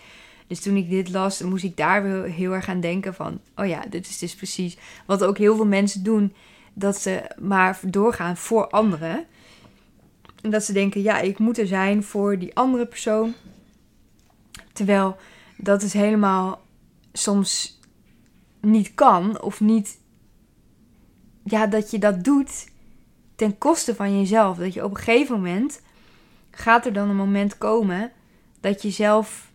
Dus 0.46 0.60
toen 0.60 0.76
ik 0.76 0.90
dit 0.90 1.10
las, 1.10 1.42
moest 1.42 1.64
ik 1.64 1.76
daar 1.76 2.02
weer 2.02 2.22
heel 2.22 2.52
erg 2.52 2.68
aan 2.68 2.80
denken 2.80 3.14
van... 3.14 3.40
Oh 3.56 3.66
ja, 3.66 3.84
dit 3.88 4.06
is 4.06 4.18
dus 4.18 4.34
precies 4.34 4.76
wat 5.06 5.24
ook 5.24 5.38
heel 5.38 5.56
veel 5.56 5.66
mensen 5.66 6.02
doen. 6.02 6.34
Dat 6.74 7.00
ze 7.00 7.30
maar 7.38 7.78
doorgaan 7.82 8.36
voor 8.36 8.68
anderen. 8.68 9.26
En 10.42 10.50
dat 10.50 10.64
ze 10.64 10.72
denken, 10.72 11.02
ja, 11.02 11.18
ik 11.20 11.38
moet 11.38 11.58
er 11.58 11.66
zijn 11.66 12.02
voor 12.02 12.38
die 12.38 12.54
andere 12.54 12.86
persoon. 12.86 13.34
Terwijl 14.76 15.16
dat 15.56 15.82
is 15.82 15.92
helemaal 15.92 16.60
soms 17.12 17.80
niet 18.60 18.94
kan 18.94 19.42
of 19.42 19.60
niet. 19.60 19.98
Ja, 21.44 21.66
dat 21.66 21.90
je 21.90 21.98
dat 21.98 22.24
doet 22.24 22.68
ten 23.36 23.58
koste 23.58 23.94
van 23.94 24.18
jezelf. 24.18 24.56
Dat 24.56 24.74
je 24.74 24.84
op 24.84 24.90
een 24.90 24.96
gegeven 24.96 25.34
moment 25.34 25.82
gaat 26.50 26.86
er 26.86 26.92
dan 26.92 27.08
een 27.08 27.16
moment 27.16 27.58
komen 27.58 28.12
dat 28.60 28.82
je 28.82 28.90
zelf 28.90 29.50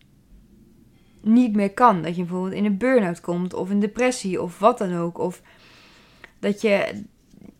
niet 1.20 1.54
meer 1.54 1.72
kan. 1.72 2.02
Dat 2.02 2.16
je 2.16 2.22
bijvoorbeeld 2.22 2.54
in 2.54 2.64
een 2.64 2.78
burn-out 2.78 3.20
komt 3.20 3.54
of 3.54 3.70
een 3.70 3.80
depressie 3.80 4.42
of 4.42 4.58
wat 4.58 4.78
dan 4.78 4.96
ook. 4.96 5.18
Of 5.18 5.42
dat 6.38 6.60
je, 6.60 7.04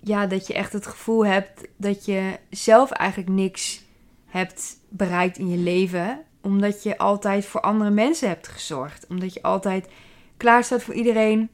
ja, 0.01 0.27
dat 0.27 0.46
je 0.46 0.55
echt 0.55 0.72
het 0.72 0.87
gevoel 0.87 1.27
hebt 1.27 1.68
dat 1.77 2.05
je 2.05 2.38
zelf 2.51 2.90
eigenlijk 2.90 3.31
niks 3.31 3.85
hebt 4.27 4.77
bereikt 4.88 5.38
in 5.38 5.48
je 5.48 5.59
leven 5.59 6.25
omdat 6.42 6.83
je 6.83 6.98
altijd 6.98 7.46
voor 7.46 7.61
andere 7.61 7.90
mensen 7.90 8.28
hebt 8.28 8.48
gezorgd. 8.48 9.07
Omdat 9.09 9.35
je 9.35 9.42
altijd 9.42 9.88
klaar 10.37 10.64
staat 10.64 10.83
voor 10.83 10.94
iedereen. 10.94 11.50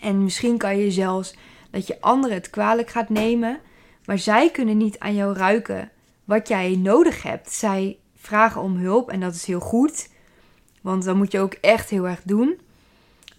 En 0.00 0.22
misschien 0.24 0.58
kan 0.58 0.78
je 0.78 0.90
zelfs 0.90 1.36
dat 1.70 1.86
je 1.86 2.00
anderen 2.00 2.36
het 2.36 2.50
kwalijk 2.50 2.90
gaat 2.90 3.08
nemen. 3.08 3.60
Maar 4.04 4.18
zij 4.18 4.50
kunnen 4.50 4.76
niet 4.76 4.98
aan 4.98 5.14
jou 5.14 5.36
ruiken 5.36 5.90
wat 6.24 6.48
jij 6.48 6.76
nodig 6.76 7.22
hebt. 7.22 7.52
Zij 7.52 7.98
vragen 8.16 8.60
om 8.60 8.76
hulp 8.76 9.10
en 9.10 9.20
dat 9.20 9.34
is 9.34 9.44
heel 9.44 9.60
goed. 9.60 10.08
Want 10.82 11.04
dan 11.04 11.16
moet 11.16 11.32
je 11.32 11.40
ook 11.40 11.52
echt 11.52 11.90
heel 11.90 12.08
erg 12.08 12.22
doen. 12.24 12.60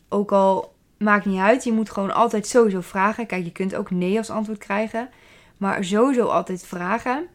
Ook 0.09 0.31
al 0.31 0.75
maakt 0.97 1.25
niet 1.25 1.39
uit, 1.39 1.63
je 1.63 1.71
moet 1.71 1.89
gewoon 1.89 2.13
altijd 2.13 2.47
sowieso 2.47 2.81
vragen. 2.81 3.25
Kijk, 3.25 3.43
je 3.43 3.51
kunt 3.51 3.75
ook 3.75 3.91
nee 3.91 4.17
als 4.17 4.29
antwoord 4.29 4.57
krijgen. 4.57 5.09
Maar 5.57 5.83
sowieso 5.83 6.25
altijd 6.25 6.65
vragen. 6.65 7.27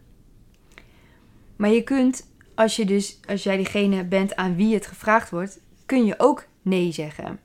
Maar 1.56 1.70
je 1.70 1.82
kunt, 1.82 2.29
als, 2.60 2.76
je 2.76 2.84
dus, 2.84 3.18
als 3.28 3.42
jij 3.42 3.56
diegene 3.56 4.04
bent 4.04 4.36
aan 4.36 4.56
wie 4.56 4.74
het 4.74 4.86
gevraagd 4.86 5.30
wordt, 5.30 5.60
kun 5.86 6.04
je 6.04 6.14
ook 6.18 6.46
nee 6.62 6.92
zeggen. 6.92 7.40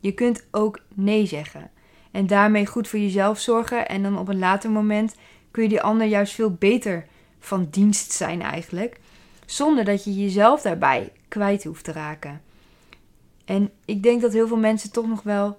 Je 0.00 0.12
kunt 0.12 0.46
ook 0.50 0.80
nee 0.94 1.26
zeggen. 1.26 1.70
En 2.10 2.26
daarmee 2.26 2.66
goed 2.66 2.88
voor 2.88 2.98
jezelf 2.98 3.38
zorgen. 3.38 3.88
En 3.88 4.02
dan 4.02 4.18
op 4.18 4.28
een 4.28 4.38
later 4.38 4.70
moment 4.70 5.14
kun 5.50 5.62
je 5.62 5.68
die 5.68 5.80
ander 5.80 6.06
juist 6.06 6.34
veel 6.34 6.52
beter 6.52 7.06
van 7.38 7.68
dienst 7.70 8.12
zijn 8.12 8.42
eigenlijk. 8.42 9.00
Zonder 9.46 9.84
dat 9.84 10.04
je 10.04 10.14
jezelf 10.14 10.62
daarbij 10.62 11.12
kwijt 11.28 11.64
hoeft 11.64 11.84
te 11.84 11.92
raken. 11.92 12.42
En 13.44 13.70
ik 13.84 14.02
denk 14.02 14.20
dat 14.20 14.32
heel 14.32 14.48
veel 14.48 14.56
mensen 14.56 14.92
toch 14.92 15.06
nog 15.06 15.22
wel 15.22 15.58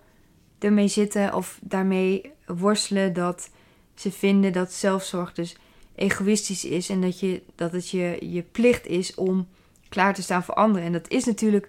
ermee 0.60 0.88
zitten 0.88 1.34
of 1.34 1.60
daarmee 1.62 2.32
worstelen 2.46 3.14
dat 3.14 3.50
ze 3.96 4.12
vinden 4.12 4.54
dat 4.54 4.72
zelfzorg 4.72 5.34
dus 5.34 5.58
egoïstisch 6.00 6.66
is 6.66 6.90
en 6.90 7.02
dat, 7.02 7.20
je, 7.20 7.42
dat 7.56 7.72
het 7.72 7.90
je, 7.90 8.18
je 8.32 8.42
plicht 8.42 8.88
is 8.88 9.16
om 9.16 9.48
klaar 9.90 10.14
te 10.14 10.22
staan 10.22 10.44
voor 10.44 10.54
anderen. 10.54 10.86
En 10.86 10.94
dat 10.94 11.10
is 11.10 11.26
natuurlijk 11.26 11.68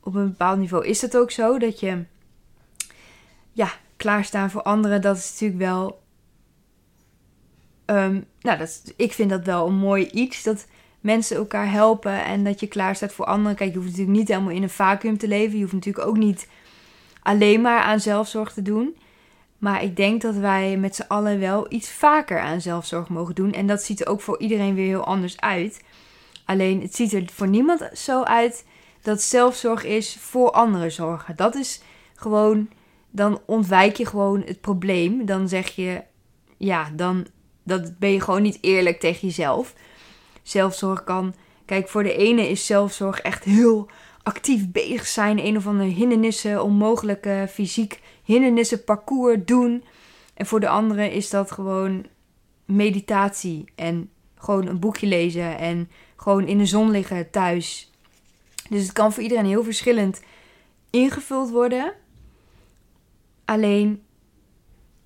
op 0.00 0.14
een 0.14 0.28
bepaald 0.28 0.58
niveau 0.58 0.86
is 0.86 1.00
dat 1.00 1.16
ook 1.16 1.30
zo 1.30 1.58
dat 1.58 1.80
je 1.80 2.04
ja, 3.52 3.72
klaarstaan 3.96 4.50
voor 4.50 4.62
anderen, 4.62 5.00
dat 5.00 5.16
is 5.16 5.30
natuurlijk 5.30 5.60
wel. 5.60 6.04
Um, 7.86 8.24
nou, 8.40 8.58
dat, 8.58 8.92
ik 8.96 9.12
vind 9.12 9.30
dat 9.30 9.44
wel 9.44 9.66
een 9.66 9.76
mooi 9.76 10.06
iets. 10.06 10.42
Dat 10.42 10.66
mensen 11.00 11.36
elkaar 11.36 11.70
helpen 11.70 12.24
en 12.24 12.44
dat 12.44 12.60
je 12.60 12.66
klaar 12.66 12.96
staat 12.96 13.12
voor 13.12 13.24
anderen. 13.24 13.56
Kijk, 13.56 13.70
je 13.70 13.76
hoeft 13.76 13.90
natuurlijk 13.90 14.18
niet 14.18 14.28
helemaal 14.28 14.50
in 14.50 14.62
een 14.62 14.70
vacuüm 14.70 15.18
te 15.18 15.28
leven. 15.28 15.54
Je 15.54 15.60
hoeft 15.60 15.72
natuurlijk 15.72 16.06
ook 16.06 16.16
niet 16.16 16.48
alleen 17.22 17.60
maar 17.60 17.80
aan 17.80 18.00
zelfzorg 18.00 18.52
te 18.52 18.62
doen. 18.62 18.96
Maar 19.58 19.82
ik 19.82 19.96
denk 19.96 20.22
dat 20.22 20.34
wij 20.34 20.76
met 20.76 20.94
z'n 20.94 21.04
allen 21.08 21.40
wel 21.40 21.66
iets 21.68 21.90
vaker 21.90 22.40
aan 22.40 22.60
zelfzorg 22.60 23.08
mogen 23.08 23.34
doen. 23.34 23.52
En 23.52 23.66
dat 23.66 23.82
ziet 23.82 24.00
er 24.00 24.06
ook 24.06 24.20
voor 24.20 24.38
iedereen 24.40 24.74
weer 24.74 24.86
heel 24.86 25.04
anders 25.04 25.40
uit. 25.40 25.84
Alleen 26.44 26.82
het 26.82 26.94
ziet 26.94 27.12
er 27.12 27.24
voor 27.32 27.48
niemand 27.48 27.90
zo 27.92 28.22
uit 28.22 28.64
dat 29.02 29.22
zelfzorg 29.22 29.84
is 29.84 30.16
voor 30.20 30.50
anderen 30.50 30.92
zorgen. 30.92 31.36
Dat 31.36 31.54
is 31.54 31.82
gewoon, 32.14 32.68
dan 33.10 33.40
ontwijk 33.46 33.96
je 33.96 34.06
gewoon 34.06 34.42
het 34.46 34.60
probleem. 34.60 35.26
Dan 35.26 35.48
zeg 35.48 35.68
je, 35.68 36.02
ja, 36.56 36.90
dan 36.94 37.26
dat 37.62 37.98
ben 37.98 38.12
je 38.12 38.20
gewoon 38.20 38.42
niet 38.42 38.58
eerlijk 38.60 39.00
tegen 39.00 39.26
jezelf 39.26 39.74
zelfzorg 40.42 41.04
kan. 41.04 41.34
Kijk, 41.64 41.88
voor 41.88 42.02
de 42.02 42.16
ene 42.16 42.48
is 42.48 42.66
zelfzorg 42.66 43.20
echt 43.20 43.44
heel 43.44 43.88
actief 44.26 44.70
bezig 44.70 45.06
zijn. 45.06 45.46
Een 45.46 45.56
of 45.56 45.66
andere 45.66 45.88
hindernissen, 45.88 46.62
onmogelijke 46.62 47.46
fysiek 47.50 48.00
hindernissen, 48.24 48.84
parcours 48.84 49.38
doen. 49.44 49.84
En 50.34 50.46
voor 50.46 50.60
de 50.60 50.68
andere 50.68 51.12
is 51.12 51.30
dat 51.30 51.50
gewoon 51.50 52.06
meditatie 52.64 53.64
en 53.74 54.10
gewoon 54.34 54.66
een 54.66 54.78
boekje 54.78 55.06
lezen 55.06 55.58
en 55.58 55.90
gewoon 56.16 56.46
in 56.46 56.58
de 56.58 56.66
zon 56.66 56.90
liggen 56.90 57.30
thuis. 57.30 57.90
Dus 58.68 58.82
het 58.82 58.92
kan 58.92 59.12
voor 59.12 59.22
iedereen 59.22 59.46
heel 59.46 59.64
verschillend 59.64 60.22
ingevuld 60.90 61.50
worden. 61.50 61.92
Alleen 63.44 64.02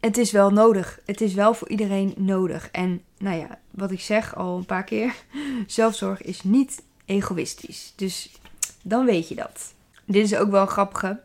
het 0.01 0.19
is 0.19 0.31
wel 0.31 0.51
nodig. 0.51 1.01
Het 1.07 1.21
is 1.21 1.35
wel 1.35 1.55
voor 1.55 1.69
iedereen 1.69 2.15
nodig. 2.17 2.69
En 2.71 3.03
nou 3.19 3.39
ja, 3.39 3.59
wat 3.71 3.91
ik 3.91 4.01
zeg 4.01 4.37
al 4.37 4.57
een 4.57 4.67
paar 4.67 4.85
keer: 4.85 5.15
zelfzorg 5.67 6.23
is 6.23 6.43
niet 6.43 6.83
egoïstisch. 7.05 7.93
Dus 7.97 8.40
dan 8.83 9.05
weet 9.05 9.29
je 9.29 9.35
dat. 9.35 9.75
Dit 10.05 10.25
is 10.25 10.35
ook 10.35 10.51
wel 10.51 10.67
grappige. 10.67 11.21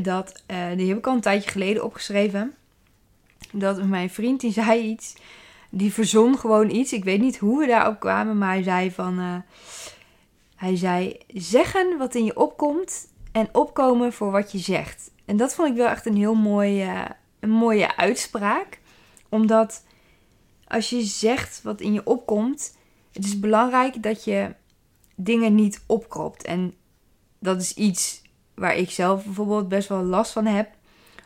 Dat, 0.00 0.42
uh, 0.50 0.76
die 0.76 0.88
heb 0.88 0.98
ik 0.98 1.06
al 1.06 1.14
een 1.14 1.20
tijdje 1.20 1.50
geleden 1.50 1.84
opgeschreven. 1.84 2.54
Dat 3.52 3.84
mijn 3.84 4.10
vriend 4.10 4.40
die 4.40 4.52
zei 4.52 4.80
iets. 4.80 5.14
Die 5.70 5.92
verzon 5.92 6.38
gewoon 6.38 6.70
iets. 6.70 6.92
Ik 6.92 7.04
weet 7.04 7.20
niet 7.20 7.38
hoe 7.38 7.58
we 7.58 7.66
daarop 7.66 8.00
kwamen. 8.00 8.38
Maar 8.38 8.52
hij 8.52 8.62
zei 8.62 8.90
van. 8.90 9.20
Uh, 9.20 9.36
hij 10.56 10.76
zei: 10.76 11.18
zeggen 11.28 11.98
wat 11.98 12.14
in 12.14 12.24
je 12.24 12.36
opkomt. 12.36 13.08
En 13.32 13.48
opkomen 13.52 14.12
voor 14.12 14.30
wat 14.30 14.52
je 14.52 14.58
zegt. 14.58 15.10
En 15.24 15.36
dat 15.36 15.54
vond 15.54 15.68
ik 15.68 15.76
wel 15.76 15.88
echt 15.88 16.06
een 16.06 16.16
heel 16.16 16.34
mooi. 16.34 16.84
Uh, 16.84 17.04
een 17.40 17.50
mooie 17.50 17.96
uitspraak. 17.96 18.80
Omdat 19.28 19.84
als 20.68 20.90
je 20.90 21.02
zegt 21.02 21.62
wat 21.62 21.80
in 21.80 21.92
je 21.92 22.06
opkomt, 22.06 22.76
het 23.12 23.24
is 23.24 23.40
belangrijk 23.40 24.02
dat 24.02 24.24
je 24.24 24.54
dingen 25.16 25.54
niet 25.54 25.84
opkropt. 25.86 26.44
En 26.44 26.74
dat 27.38 27.60
is 27.60 27.74
iets 27.74 28.22
waar 28.54 28.76
ik 28.76 28.90
zelf 28.90 29.24
bijvoorbeeld 29.24 29.68
best 29.68 29.88
wel 29.88 30.02
last 30.02 30.32
van 30.32 30.46
heb. 30.46 30.68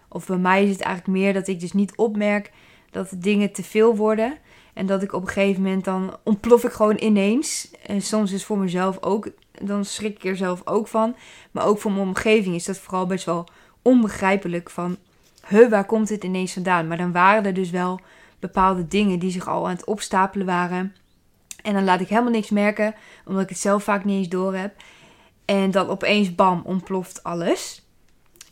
Of 0.08 0.26
bij 0.26 0.36
mij 0.36 0.64
is 0.64 0.70
het 0.70 0.80
eigenlijk 0.80 1.18
meer 1.18 1.32
dat 1.32 1.48
ik 1.48 1.60
dus 1.60 1.72
niet 1.72 1.96
opmerk 1.96 2.52
dat 2.90 3.12
dingen 3.16 3.52
te 3.52 3.62
veel 3.62 3.96
worden. 3.96 4.38
En 4.74 4.86
dat 4.86 5.02
ik 5.02 5.12
op 5.12 5.22
een 5.22 5.28
gegeven 5.28 5.62
moment 5.62 5.84
dan 5.84 6.16
ontplof 6.24 6.64
ik 6.64 6.72
gewoon 6.72 6.98
ineens. 6.98 7.70
En 7.86 8.02
soms 8.02 8.32
is 8.32 8.44
voor 8.44 8.58
mezelf 8.58 9.02
ook, 9.02 9.30
dan 9.62 9.84
schrik 9.84 10.16
ik 10.16 10.24
er 10.24 10.36
zelf 10.36 10.62
ook 10.64 10.88
van. 10.88 11.16
Maar 11.50 11.66
ook 11.66 11.78
voor 11.78 11.92
mijn 11.92 12.06
omgeving 12.06 12.54
is 12.54 12.64
dat 12.64 12.78
vooral 12.78 13.06
best 13.06 13.24
wel 13.24 13.48
onbegrijpelijk 13.82 14.70
van 14.70 14.96
huh, 15.46 15.70
waar 15.70 15.86
komt 15.86 16.08
dit 16.08 16.24
ineens 16.24 16.52
vandaan? 16.52 16.88
Maar 16.88 16.96
dan 16.96 17.12
waren 17.12 17.44
er 17.44 17.54
dus 17.54 17.70
wel 17.70 18.00
bepaalde 18.38 18.88
dingen 18.88 19.18
die 19.18 19.30
zich 19.30 19.48
al 19.48 19.64
aan 19.64 19.74
het 19.74 19.84
opstapelen 19.84 20.46
waren. 20.46 20.94
En 21.62 21.74
dan 21.74 21.84
laat 21.84 22.00
ik 22.00 22.08
helemaal 22.08 22.30
niks 22.30 22.50
merken, 22.50 22.94
omdat 23.26 23.42
ik 23.42 23.48
het 23.48 23.58
zelf 23.58 23.82
vaak 23.82 24.04
niet 24.04 24.16
eens 24.16 24.28
door 24.28 24.54
heb. 24.54 24.74
En 25.44 25.70
dan 25.70 25.88
opeens, 25.88 26.34
bam, 26.34 26.62
ontploft 26.64 27.22
alles. 27.22 27.86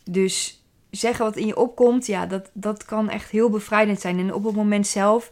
Dus 0.03 0.63
zeggen 0.89 1.25
wat 1.25 1.35
in 1.35 1.47
je 1.47 1.57
opkomt, 1.57 2.05
ja, 2.05 2.25
dat, 2.25 2.49
dat 2.53 2.85
kan 2.85 3.09
echt 3.09 3.29
heel 3.29 3.49
bevrijdend 3.49 4.01
zijn. 4.01 4.19
En 4.19 4.33
op 4.33 4.43
het 4.43 4.55
moment 4.55 4.87
zelf, 4.87 5.31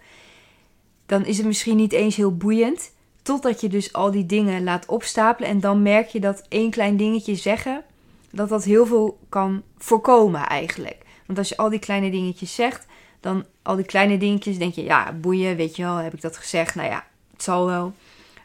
dan 1.06 1.26
is 1.26 1.38
het 1.38 1.46
misschien 1.46 1.76
niet 1.78 1.94
eens 1.94 2.16
heel 2.16 2.38
boeiend. 2.38 2.96
Totdat 3.22 3.62
je 3.62 3.70
dus 3.70 3.94
al 3.94 4.12
die 4.12 4.26
dingen 4.26 4.64
laat 4.64 4.86
opstapelen. 4.86 5.50
En 5.50 5.60
dan 5.60 5.82
merk 5.82 6.08
je 6.08 6.20
dat 6.20 6.44
één 6.50 6.70
klein 6.70 6.98
dingetje 6.98 7.36
zeggen, 7.36 7.84
dat 8.32 8.50
dat 8.50 8.64
heel 8.64 8.86
veel 8.86 9.20
kan 9.30 9.64
voorkomen 9.78 10.48
eigenlijk. 10.48 11.06
Want 11.26 11.40
als 11.40 11.50
je 11.50 11.58
al 11.58 11.70
die 11.70 11.80
kleine 11.80 12.12
dingetjes 12.12 12.56
zegt, 12.56 12.86
dan 13.20 13.46
al 13.62 13.76
die 13.76 13.86
kleine 13.86 14.18
dingetjes 14.18 14.58
denk 14.58 14.74
je, 14.74 14.84
ja, 14.84 15.14
boeien, 15.14 15.56
weet 15.56 15.76
je 15.76 15.84
wel, 15.84 15.96
heb 15.96 16.14
ik 16.14 16.22
dat 16.22 16.38
gezegd? 16.38 16.76
Nou 16.76 16.90
ja, 16.90 17.06
het 17.38 17.46
zal 17.46 17.66
wel. 17.66 17.94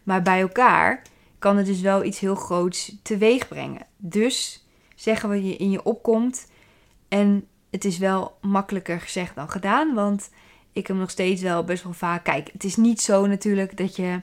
Maar 0.02 0.22
bij 0.22 0.40
elkaar 0.40 1.02
kan 1.38 1.57
het 1.57 1.66
dus 1.66 1.81
wel 1.81 2.05
iets 2.05 2.18
heel 2.18 2.35
groots 2.35 2.96
teweeg 3.02 3.48
brengen. 3.48 3.87
Dus 3.96 4.66
zeggen 4.94 5.28
wat 5.28 5.38
je 5.38 5.57
in 5.57 5.70
je 5.70 5.85
opkomt. 5.85 6.50
En 7.09 7.46
het 7.70 7.85
is 7.85 7.98
wel 7.98 8.38
makkelijker 8.40 9.00
gezegd 9.00 9.35
dan 9.35 9.50
gedaan, 9.50 9.94
want 9.94 10.31
ik 10.72 10.87
heb 10.87 10.96
nog 10.96 11.11
steeds 11.11 11.42
wel 11.42 11.64
best 11.64 11.83
wel 11.83 11.92
vaak. 11.92 12.24
Kijk, 12.24 12.50
het 12.52 12.64
is 12.64 12.76
niet 12.76 13.00
zo 13.00 13.26
natuurlijk 13.26 13.76
dat 13.76 13.96
je 13.96 14.20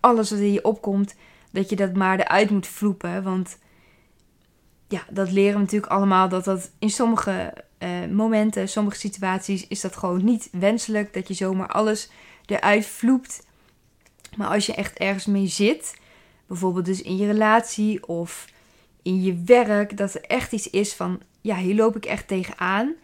alles 0.00 0.30
wat 0.30 0.38
in 0.38 0.52
je 0.52 0.64
opkomt, 0.64 1.14
dat 1.50 1.70
je 1.70 1.76
dat 1.76 1.94
maar 1.94 2.18
eruit 2.18 2.50
moet 2.50 2.66
vloepen. 2.66 3.22
Want 3.22 3.58
ja, 4.88 5.02
dat 5.10 5.30
leren 5.30 5.54
we 5.54 5.60
natuurlijk 5.60 5.92
allemaal 5.92 6.28
dat 6.28 6.44
dat 6.44 6.70
in 6.78 6.90
sommige 6.90 7.54
uh, 7.78 7.88
momenten, 8.10 8.68
sommige 8.68 8.96
situaties 8.96 9.66
is 9.66 9.80
dat 9.80 9.96
gewoon 9.96 10.24
niet 10.24 10.48
wenselijk 10.52 11.14
dat 11.14 11.28
je 11.28 11.34
zomaar 11.34 11.68
alles 11.68 12.10
eruit 12.46 12.86
vloept. 12.86 13.48
Maar 14.36 14.48
als 14.48 14.66
je 14.66 14.74
echt 14.74 14.98
ergens 14.98 15.26
mee 15.26 15.46
zit, 15.46 15.96
bijvoorbeeld 16.46 16.84
dus 16.84 17.02
in 17.02 17.16
je 17.16 17.26
relatie 17.26 18.06
of 18.06 18.46
in 19.02 19.22
je 19.22 19.42
werk, 19.44 19.96
dat 19.96 20.14
er 20.14 20.24
echt 20.24 20.52
iets 20.52 20.70
is 20.70 20.94
van, 20.94 21.20
ja, 21.40 21.56
hier 21.56 21.74
loop 21.74 21.96
ik 21.96 22.04
echt 22.04 22.28
tegenaan. 22.28 22.94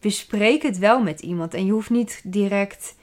Bespreek 0.00 0.62
het 0.62 0.78
wel 0.78 1.02
met 1.02 1.20
iemand 1.20 1.54
en 1.54 1.66
je 1.66 1.72
hoeft 1.72 1.90
niet 1.90 2.20
direct 2.24 2.94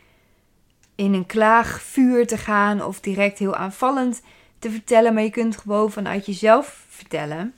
in 0.96 1.14
een 1.14 1.26
klaagvuur 1.26 2.28
te 2.28 2.38
gaan 2.38 2.84
of 2.84 3.00
direct 3.00 3.40
heel 3.40 3.56
aanvallend 3.56 4.22
te 4.60 4.72
vertellen, 4.72 5.14
maar 5.14 5.24
je 5.24 5.30
kunt 5.30 5.58
gewoon 5.58 5.92
vanuit 5.92 6.26
jezelf 6.26 6.86
vertellen 6.90 7.54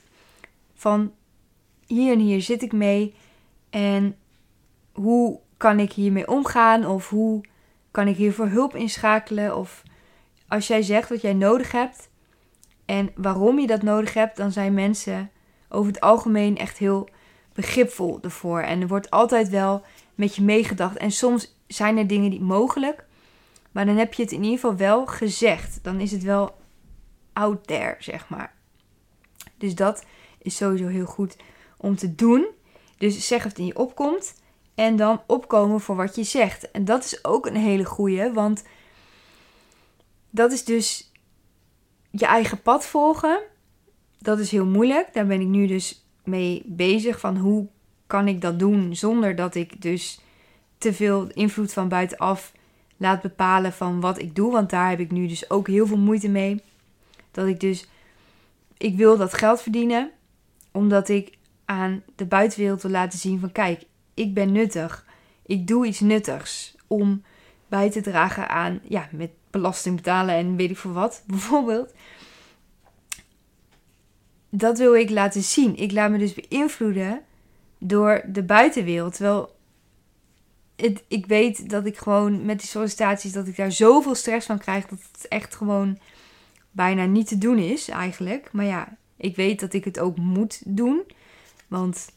van 0.76 1.12
hier 1.88 2.14
en 2.14 2.20
hier 2.20 2.42
zit 2.42 2.62
ik 2.62 2.72
mee 2.72 3.14
en 3.70 4.16
hoe 4.92 5.40
kan 5.58 5.80
ik 5.80 5.92
hiermee 5.92 6.28
omgaan? 6.28 6.86
Of 6.86 7.10
hoe 7.10 7.44
kan 7.92 8.08
ik 8.08 8.16
hiervoor 8.16 8.48
hulp 8.48 8.76
inschakelen? 8.76 9.58
Of 9.58 9.84
als 10.48 10.68
jij 10.68 10.82
zegt 10.82 11.10
wat 11.10 11.22
jij 11.22 11.34
nodig 11.34 11.72
hebt 11.72 12.10
en 12.86 13.12
waarom 13.16 13.60
je 13.60 13.68
dat 13.68 13.82
nodig 13.82 14.14
hebt, 14.14 14.38
dan 14.38 14.52
zijn 14.52 14.74
mensen 14.74 15.32
over 15.70 15.92
het 15.92 16.02
algemeen 16.02 16.58
echt 16.58 16.78
heel 16.78 17.10
begripvol 17.54 18.20
ervoor. 18.22 18.60
En 18.60 18.82
er 18.82 18.88
wordt 18.88 19.10
altijd 19.10 19.50
wel 19.50 19.84
met 20.16 20.36
je 20.36 20.42
meegedacht. 20.42 20.98
En 20.98 21.12
soms 21.12 21.56
zijn 21.68 21.98
er 21.98 22.08
dingen 22.08 22.30
niet 22.30 22.42
mogelijk. 22.42 23.06
Maar 23.72 23.86
dan 23.86 23.98
heb 23.98 24.14
je 24.14 24.22
het 24.24 24.32
in 24.32 24.44
ieder 24.44 24.60
geval 24.60 24.76
wel 24.76 25.06
gezegd. 25.06 25.80
Dan 25.82 26.00
is 26.00 26.12
het 26.12 26.24
wel 26.24 26.56
out 27.34 27.68
there, 27.68 27.96
zeg 28.00 28.30
maar. 28.30 28.54
Dus 29.58 29.76
dat 29.76 30.06
is 30.42 30.56
sowieso 30.56 30.88
heel 30.88 31.06
goed 31.06 31.38
om 31.78 31.96
te 31.96 32.16
doen. 32.16 32.48
Dus 32.98 33.28
zeg 33.28 33.44
wat 33.44 33.58
in 33.58 33.66
je 33.66 33.78
opkomt. 33.78 34.42
En 34.76 34.96
dan 34.96 35.22
opkomen 35.28 35.80
voor 35.80 35.96
wat 35.96 36.16
je 36.16 36.24
zegt. 36.24 36.72
En 36.72 36.86
dat 36.86 37.04
is 37.04 37.26
ook 37.26 37.46
een 37.46 37.56
hele 37.56 37.86
goeie. 37.86 38.32
Want 38.32 38.64
dat 40.36 40.52
is 40.52 40.64
dus 40.64 41.12
je 42.12 42.26
eigen 42.26 42.62
pad 42.62 42.86
volgen. 42.86 43.42
Dat 44.20 44.40
is 44.40 44.52
heel 44.52 44.66
moeilijk. 44.66 45.14
Daar 45.14 45.26
ben 45.26 45.42
ik 45.42 45.48
nu 45.48 45.68
dus 45.68 46.06
mee 46.24 46.64
bezig. 46.66 47.20
Van 47.20 47.38
hoe 47.38 47.68
kan 48.08 48.28
ik 48.28 48.42
dat 48.42 48.60
doen 48.60 48.96
zonder 48.96 49.36
dat 49.36 49.56
ik 49.56 49.82
dus 49.82 50.20
te 50.78 50.94
veel 50.94 51.28
invloed 51.34 51.74
van 51.74 51.88
buitenaf 51.88 52.54
laat 52.98 53.22
bepalen 53.22 53.74
van 53.74 54.00
wat 54.00 54.20
ik 54.20 54.36
doe. 54.36 54.52
Want 54.52 54.70
daar 54.70 54.90
heb 54.90 55.00
ik 55.00 55.12
nu 55.12 55.28
dus 55.28 55.50
ook 55.50 55.68
heel 55.68 55.88
veel 55.88 55.98
moeite 55.98 56.30
mee. 56.30 56.62
Dat 57.32 57.48
ik 57.48 57.60
dus, 57.60 57.88
ik 58.78 58.96
wil 58.96 59.18
dat 59.18 59.34
geld 59.34 59.62
verdienen. 59.62 60.12
Omdat 60.72 61.10
ik 61.10 61.38
aan 61.66 62.04
de 62.16 62.26
buitenwereld 62.26 62.82
wil 62.82 62.92
laten 62.92 63.20
zien 63.20 63.40
van 63.40 63.52
kijk, 63.52 63.84
ik 64.14 64.34
ben 64.34 64.52
nuttig. 64.52 65.06
Ik 65.46 65.68
doe 65.68 65.86
iets 65.86 66.00
nuttigs 66.00 66.76
om 66.88 67.24
bij 67.68 67.92
te 67.92 68.02
dragen 68.02 68.50
aan, 68.50 68.80
ja, 68.84 69.10
met 69.12 69.30
belasting 69.56 69.96
betalen 69.96 70.36
en 70.36 70.56
weet 70.56 70.70
ik 70.70 70.78
voor 70.78 70.94
wat, 70.94 71.24
bijvoorbeeld. 71.28 71.94
Dat 74.50 74.78
wil 74.78 74.96
ik 74.96 75.10
laten 75.10 75.44
zien. 75.44 75.76
Ik 75.76 75.92
laat 75.92 76.12
me 76.12 76.18
dus 76.18 76.34
beïnvloeden 76.34 77.22
door 77.78 78.24
de 78.28 78.44
buitenwereld. 78.44 79.16
Terwijl 79.16 79.56
het, 80.76 81.04
ik 81.08 81.26
weet 81.26 81.70
dat 81.70 81.86
ik 81.86 81.98
gewoon 81.98 82.46
met 82.46 82.60
die 82.60 82.68
sollicitaties, 82.68 83.32
dat 83.32 83.48
ik 83.48 83.56
daar 83.56 83.72
zoveel 83.72 84.16
stress 84.16 84.46
van 84.46 84.58
krijg, 84.58 84.86
dat 84.86 85.00
het 85.12 85.28
echt 85.28 85.56
gewoon 85.56 86.00
bijna 86.72 87.06
niet 87.06 87.28
te 87.28 87.38
doen 87.38 87.58
is 87.58 87.90
eigenlijk. 87.90 88.50
Maar 88.52 88.66
ja, 88.66 88.98
ik 89.18 89.36
weet 89.36 89.60
dat 89.60 89.74
ik 89.74 89.86
het 89.86 90.00
ook 90.00 90.18
moet 90.18 90.62
doen. 90.66 91.02
Want 91.68 92.10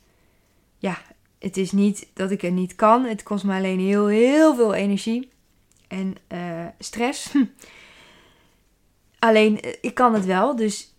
ja, 0.78 0.98
het 1.38 1.56
is 1.56 1.72
niet 1.72 2.08
dat 2.12 2.30
ik 2.30 2.42
er 2.42 2.52
niet 2.52 2.74
kan. 2.74 3.04
Het 3.04 3.22
kost 3.22 3.44
me 3.44 3.54
alleen 3.54 3.80
heel, 3.80 4.06
heel 4.06 4.54
veel 4.54 4.74
energie 4.74 5.28
en 5.88 6.14
uh, 6.32 6.66
stress. 6.78 7.34
alleen, 9.18 9.60
eh, 9.60 9.74
ik 9.80 9.94
kan 9.94 10.14
het 10.14 10.24
wel. 10.24 10.56
Dus 10.56 10.94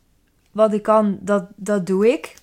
wat 0.51 0.73
ik 0.73 0.83
kan, 0.83 1.17
dat, 1.21 1.47
dat 1.55 1.85
doe 1.85 2.07
ik. 2.07 2.33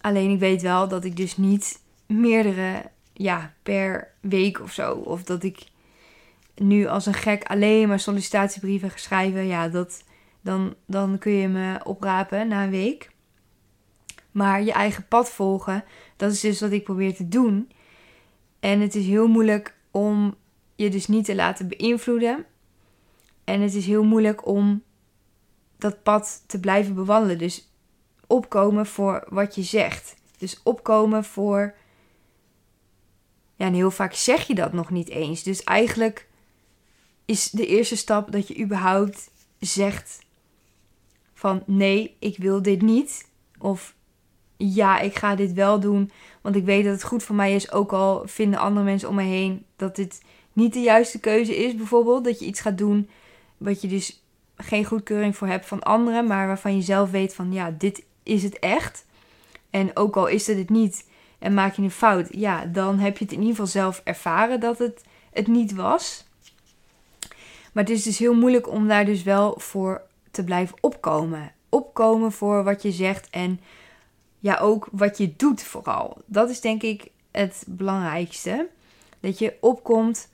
Alleen 0.00 0.30
ik 0.30 0.38
weet 0.38 0.62
wel 0.62 0.88
dat 0.88 1.04
ik 1.04 1.16
dus 1.16 1.36
niet 1.36 1.80
meerdere, 2.06 2.90
ja, 3.12 3.54
per 3.62 4.12
week 4.20 4.60
of 4.60 4.72
zo. 4.72 4.92
Of 4.92 5.22
dat 5.22 5.42
ik 5.42 5.66
nu 6.54 6.86
als 6.86 7.06
een 7.06 7.14
gek 7.14 7.44
alleen 7.44 7.88
maar 7.88 8.00
sollicitatiebrieven 8.00 8.90
ga 8.90 8.96
schrijven. 8.96 9.46
Ja, 9.46 9.68
dat, 9.68 10.04
dan, 10.40 10.74
dan 10.86 11.18
kun 11.18 11.32
je 11.32 11.48
me 11.48 11.80
oprapen 11.84 12.48
na 12.48 12.64
een 12.64 12.70
week. 12.70 13.10
Maar 14.30 14.62
je 14.62 14.72
eigen 14.72 15.08
pad 15.08 15.30
volgen, 15.30 15.84
dat 16.16 16.32
is 16.32 16.40
dus 16.40 16.60
wat 16.60 16.70
ik 16.70 16.84
probeer 16.84 17.14
te 17.14 17.28
doen. 17.28 17.70
En 18.60 18.80
het 18.80 18.94
is 18.94 19.06
heel 19.06 19.26
moeilijk 19.28 19.74
om 19.90 20.34
je 20.84 20.90
dus 20.90 21.06
niet 21.06 21.24
te 21.24 21.34
laten 21.34 21.68
beïnvloeden. 21.68 22.46
En 23.44 23.60
het 23.60 23.74
is 23.74 23.86
heel 23.86 24.04
moeilijk 24.04 24.46
om 24.46 24.82
dat 25.78 26.02
pad 26.02 26.42
te 26.46 26.60
blijven 26.60 26.94
bewandelen. 26.94 27.38
Dus 27.38 27.72
opkomen 28.26 28.86
voor 28.86 29.26
wat 29.28 29.54
je 29.54 29.62
zegt. 29.62 30.16
Dus 30.38 30.60
opkomen 30.62 31.24
voor. 31.24 31.74
Ja, 33.54 33.66
en 33.66 33.74
heel 33.74 33.90
vaak 33.90 34.12
zeg 34.12 34.46
je 34.46 34.54
dat 34.54 34.72
nog 34.72 34.90
niet 34.90 35.08
eens. 35.08 35.42
Dus 35.42 35.64
eigenlijk 35.64 36.28
is 37.24 37.50
de 37.50 37.66
eerste 37.66 37.96
stap 37.96 38.32
dat 38.32 38.48
je 38.48 38.60
überhaupt 38.60 39.30
zegt 39.58 40.18
van 41.34 41.62
nee, 41.66 42.16
ik 42.18 42.36
wil 42.36 42.62
dit 42.62 42.82
niet. 42.82 43.28
Of 43.58 43.94
ja, 44.56 44.98
ik 44.98 45.14
ga 45.14 45.34
dit 45.34 45.52
wel 45.52 45.80
doen, 45.80 46.10
want 46.40 46.56
ik 46.56 46.64
weet 46.64 46.84
dat 46.84 46.92
het 46.92 47.04
goed 47.04 47.22
voor 47.22 47.36
mij 47.36 47.54
is. 47.54 47.72
Ook 47.72 47.92
al 47.92 48.22
vinden 48.26 48.60
andere 48.60 48.84
mensen 48.84 49.08
om 49.08 49.14
me 49.14 49.22
heen 49.22 49.64
dat 49.76 49.96
dit 49.96 50.20
niet 50.58 50.72
de 50.72 50.80
juiste 50.80 51.20
keuze 51.20 51.56
is, 51.56 51.74
bijvoorbeeld. 51.74 52.24
Dat 52.24 52.38
je 52.38 52.46
iets 52.46 52.60
gaat 52.60 52.78
doen 52.78 53.08
wat 53.56 53.80
je 53.80 53.88
dus 53.88 54.22
geen 54.56 54.84
goedkeuring 54.84 55.36
voor 55.36 55.48
hebt 55.48 55.66
van 55.66 55.82
anderen, 55.82 56.26
maar 56.26 56.46
waarvan 56.46 56.76
je 56.76 56.82
zelf 56.82 57.10
weet 57.10 57.34
van 57.34 57.52
ja, 57.52 57.74
dit 57.78 58.04
is 58.22 58.42
het 58.42 58.58
echt. 58.58 59.06
En 59.70 59.96
ook 59.96 60.16
al 60.16 60.26
is 60.26 60.46
het 60.46 60.58
het 60.58 60.70
niet 60.70 61.06
en 61.38 61.54
maak 61.54 61.74
je 61.74 61.82
een 61.82 61.90
fout, 61.90 62.28
ja, 62.30 62.64
dan 62.64 62.98
heb 62.98 63.18
je 63.18 63.24
het 63.24 63.32
in 63.32 63.38
ieder 63.38 63.54
geval 63.54 63.70
zelf 63.70 64.00
ervaren 64.04 64.60
dat 64.60 64.78
het 64.78 65.04
het 65.32 65.46
niet 65.46 65.74
was. 65.74 66.26
Maar 67.72 67.84
het 67.84 67.92
is 67.92 68.02
dus 68.02 68.18
heel 68.18 68.34
moeilijk 68.34 68.68
om 68.68 68.88
daar 68.88 69.04
dus 69.04 69.22
wel 69.22 69.54
voor 69.58 70.02
te 70.30 70.44
blijven 70.44 70.76
opkomen. 70.80 71.52
Opkomen 71.68 72.32
voor 72.32 72.64
wat 72.64 72.82
je 72.82 72.92
zegt 72.92 73.30
en 73.30 73.60
ja, 74.38 74.58
ook 74.58 74.88
wat 74.92 75.18
je 75.18 75.36
doet 75.36 75.62
vooral. 75.62 76.16
Dat 76.26 76.50
is 76.50 76.60
denk 76.60 76.82
ik 76.82 77.10
het 77.30 77.64
belangrijkste. 77.66 78.68
Dat 79.20 79.38
je 79.38 79.54
opkomt 79.60 80.28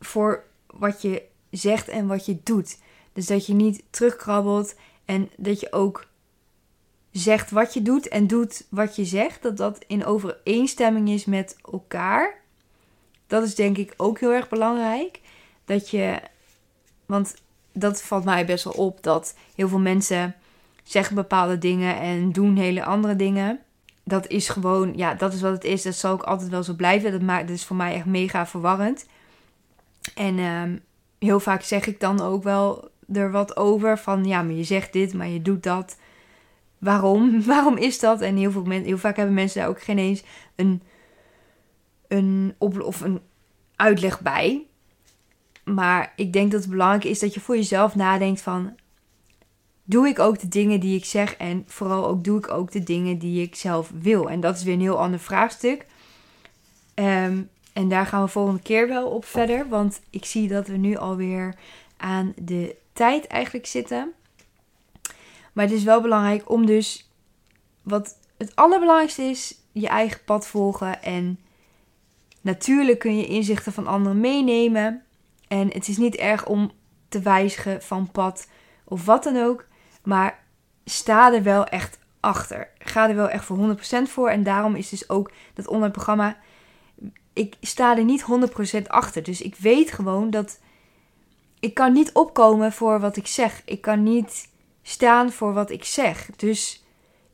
voor 0.00 0.44
wat 0.66 1.02
je 1.02 1.22
zegt 1.50 1.88
en 1.88 2.06
wat 2.06 2.26
je 2.26 2.38
doet. 2.42 2.78
Dus 3.12 3.26
dat 3.26 3.46
je 3.46 3.54
niet 3.54 3.82
terugkrabbelt 3.90 4.74
en 5.04 5.30
dat 5.36 5.60
je 5.60 5.72
ook 5.72 6.06
zegt 7.10 7.50
wat 7.50 7.74
je 7.74 7.82
doet 7.82 8.08
en 8.08 8.26
doet 8.26 8.66
wat 8.68 8.96
je 8.96 9.04
zegt. 9.04 9.42
Dat 9.42 9.56
dat 9.56 9.84
in 9.86 10.04
overeenstemming 10.04 11.08
is 11.08 11.24
met 11.24 11.56
elkaar. 11.72 12.40
Dat 13.26 13.42
is 13.42 13.54
denk 13.54 13.76
ik 13.76 13.94
ook 13.96 14.20
heel 14.20 14.32
erg 14.32 14.48
belangrijk. 14.48 15.20
Dat 15.64 15.90
je, 15.90 16.20
want 17.06 17.34
dat 17.72 18.02
valt 18.02 18.24
mij 18.24 18.46
best 18.46 18.64
wel 18.64 18.72
op 18.72 19.02
dat 19.02 19.36
heel 19.54 19.68
veel 19.68 19.78
mensen 19.78 20.34
zeggen 20.82 21.14
bepaalde 21.14 21.58
dingen 21.58 21.96
en 22.00 22.32
doen 22.32 22.56
hele 22.56 22.84
andere 22.84 23.16
dingen. 23.16 23.60
Dat 24.04 24.26
is 24.26 24.48
gewoon, 24.48 24.92
ja, 24.96 25.14
dat 25.14 25.32
is 25.32 25.40
wat 25.40 25.52
het 25.52 25.64
is. 25.64 25.82
Dat 25.82 25.94
zal 25.94 26.12
ook 26.12 26.22
altijd 26.22 26.50
wel 26.50 26.62
zo 26.62 26.74
blijven. 26.74 27.12
Dat, 27.12 27.22
maakt, 27.22 27.46
dat 27.46 27.56
is 27.56 27.64
voor 27.64 27.76
mij 27.76 27.94
echt 27.94 28.04
mega 28.04 28.46
verwarrend. 28.46 29.06
En 30.14 30.38
ehm, 30.38 30.76
heel 31.18 31.40
vaak 31.40 31.62
zeg 31.62 31.86
ik 31.86 32.00
dan 32.00 32.20
ook 32.20 32.42
wel 32.42 32.90
er 33.12 33.30
wat 33.30 33.56
over 33.56 33.98
van, 33.98 34.24
ja, 34.24 34.42
maar 34.42 34.54
je 34.54 34.64
zegt 34.64 34.92
dit, 34.92 35.14
maar 35.14 35.28
je 35.28 35.42
doet 35.42 35.62
dat. 35.62 35.96
Waarom? 36.78 37.42
Waarom 37.44 37.76
is 37.76 37.98
dat? 37.98 38.20
En 38.20 38.36
heel, 38.36 38.50
veel 38.50 38.64
mensen, 38.64 38.86
heel 38.86 38.98
vaak 38.98 39.16
hebben 39.16 39.34
mensen 39.34 39.60
daar 39.60 39.68
ook 39.68 39.82
geen 39.82 39.98
eens 39.98 40.22
een, 40.54 40.82
een, 42.08 42.54
op, 42.58 42.80
of 42.80 43.00
een 43.00 43.20
uitleg 43.76 44.20
bij. 44.20 44.66
Maar 45.64 46.12
ik 46.16 46.32
denk 46.32 46.50
dat 46.50 46.60
het 46.60 46.70
belangrijk 46.70 47.04
is 47.04 47.18
dat 47.18 47.34
je 47.34 47.40
voor 47.40 47.56
jezelf 47.56 47.94
nadenkt 47.94 48.40
van 48.40 48.74
doe 49.84 50.08
ik 50.08 50.18
ook 50.18 50.38
de 50.38 50.48
dingen 50.48 50.80
die 50.80 50.96
ik 50.96 51.04
zeg 51.04 51.36
en 51.36 51.64
vooral 51.66 52.06
ook 52.06 52.24
doe 52.24 52.38
ik 52.38 52.50
ook 52.50 52.72
de 52.72 52.82
dingen 52.82 53.18
die 53.18 53.42
ik 53.42 53.54
zelf 53.54 53.90
wil. 54.00 54.30
En 54.30 54.40
dat 54.40 54.56
is 54.56 54.62
weer 54.62 54.74
een 54.74 54.80
heel 54.80 54.98
ander 54.98 55.20
vraagstuk. 55.20 55.86
Ehm, 56.94 57.42
en 57.76 57.88
daar 57.88 58.06
gaan 58.06 58.22
we 58.22 58.28
volgende 58.28 58.62
keer 58.62 58.88
wel 58.88 59.08
op 59.08 59.24
verder, 59.24 59.68
want 59.68 60.00
ik 60.10 60.24
zie 60.24 60.48
dat 60.48 60.66
we 60.66 60.76
nu 60.76 60.96
alweer 60.96 61.54
aan 61.96 62.32
de 62.36 62.76
tijd 62.92 63.26
eigenlijk 63.26 63.66
zitten. 63.66 64.12
Maar 65.52 65.64
het 65.64 65.74
is 65.74 65.84
wel 65.84 66.00
belangrijk 66.00 66.50
om 66.50 66.66
dus, 66.66 67.10
wat 67.82 68.18
het 68.36 68.56
allerbelangrijkste 68.56 69.22
is, 69.22 69.58
je 69.72 69.88
eigen 69.88 70.24
pad 70.24 70.46
volgen. 70.46 71.02
En 71.02 71.38
natuurlijk 72.40 72.98
kun 72.98 73.16
je 73.16 73.26
inzichten 73.26 73.72
van 73.72 73.86
anderen 73.86 74.20
meenemen. 74.20 75.02
En 75.48 75.68
het 75.72 75.88
is 75.88 75.96
niet 75.96 76.16
erg 76.16 76.46
om 76.46 76.70
te 77.08 77.20
wijzigen 77.20 77.82
van 77.82 78.10
pad 78.10 78.48
of 78.84 79.04
wat 79.04 79.22
dan 79.22 79.42
ook. 79.42 79.66
Maar 80.02 80.42
sta 80.84 81.32
er 81.32 81.42
wel 81.42 81.64
echt 81.64 81.98
achter. 82.20 82.68
Ga 82.78 83.08
er 83.08 83.16
wel 83.16 83.28
echt 83.28 83.44
voor 83.44 83.76
100% 83.76 83.80
voor. 84.08 84.28
En 84.28 84.42
daarom 84.42 84.74
is 84.74 84.88
dus 84.88 85.08
ook 85.08 85.30
dat 85.54 85.68
online 85.68 85.92
programma. 85.92 86.36
Ik 87.36 87.56
sta 87.60 87.96
er 87.96 88.04
niet 88.04 88.24
100% 88.78 88.82
achter. 88.86 89.22
Dus 89.22 89.40
ik 89.40 89.56
weet 89.56 89.92
gewoon 89.92 90.30
dat. 90.30 90.60
Ik 91.60 91.74
kan 91.74 91.92
niet 91.92 92.12
opkomen 92.12 92.72
voor 92.72 93.00
wat 93.00 93.16
ik 93.16 93.26
zeg. 93.26 93.62
Ik 93.64 93.80
kan 93.80 94.02
niet 94.02 94.48
staan 94.82 95.32
voor 95.32 95.52
wat 95.52 95.70
ik 95.70 95.84
zeg. 95.84 96.30
Dus 96.36 96.84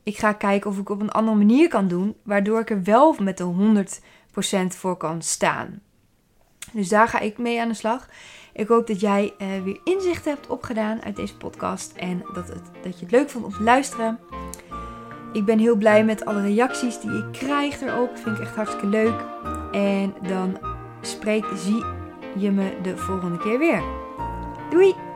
ik 0.03 0.19
ga 0.19 0.33
kijken 0.33 0.71
of 0.71 0.79
ik 0.79 0.89
op 0.89 1.01
een 1.01 1.11
andere 1.11 1.37
manier 1.37 1.69
kan 1.69 1.89
doen. 1.89 2.17
Waardoor 2.23 2.61
ik 2.61 2.71
er 2.71 2.83
wel 2.83 3.17
met 3.19 3.39
de 3.39 3.85
100% 4.65 4.77
voor 4.77 4.97
kan 4.97 5.23
staan. 5.23 5.83
Dus 6.73 6.89
daar 6.89 7.09
ga 7.09 7.19
ik 7.19 7.39
mee 7.39 7.61
aan 7.61 7.69
de 7.69 7.75
slag. 7.75 8.09
Ik 8.53 8.69
hoop 8.69 8.87
dat 8.87 9.01
jij 9.01 9.35
uh, 9.39 9.63
weer 9.63 9.81
inzicht 9.85 10.25
hebt 10.25 10.47
opgedaan 10.47 11.03
uit 11.03 11.17
deze 11.17 11.37
podcast 11.37 11.93
en 11.97 12.23
dat, 12.33 12.49
het, 12.49 12.63
dat 12.83 12.99
je 12.99 13.05
het 13.05 13.11
leuk 13.11 13.31
vond 13.31 13.45
om 13.45 13.53
te 13.53 13.63
luisteren. 13.63 14.19
Ik 15.33 15.45
ben 15.45 15.59
heel 15.59 15.77
blij 15.77 16.05
met 16.05 16.25
alle 16.25 16.43
reacties 16.43 17.01
die 17.01 17.11
ik 17.11 17.33
krijg 17.33 17.81
erop. 17.81 18.17
Vind 18.17 18.37
ik 18.37 18.43
echt 18.43 18.55
hartstikke 18.55 18.87
leuk. 18.87 19.21
En 19.73 20.15
dan 20.29 20.59
spreek, 21.01 21.45
zie 21.55 21.85
je 22.37 22.51
me 22.51 22.81
de 22.83 22.97
volgende 22.97 23.39
keer 23.39 23.59
weer. 23.59 23.83
Doei! 24.71 25.12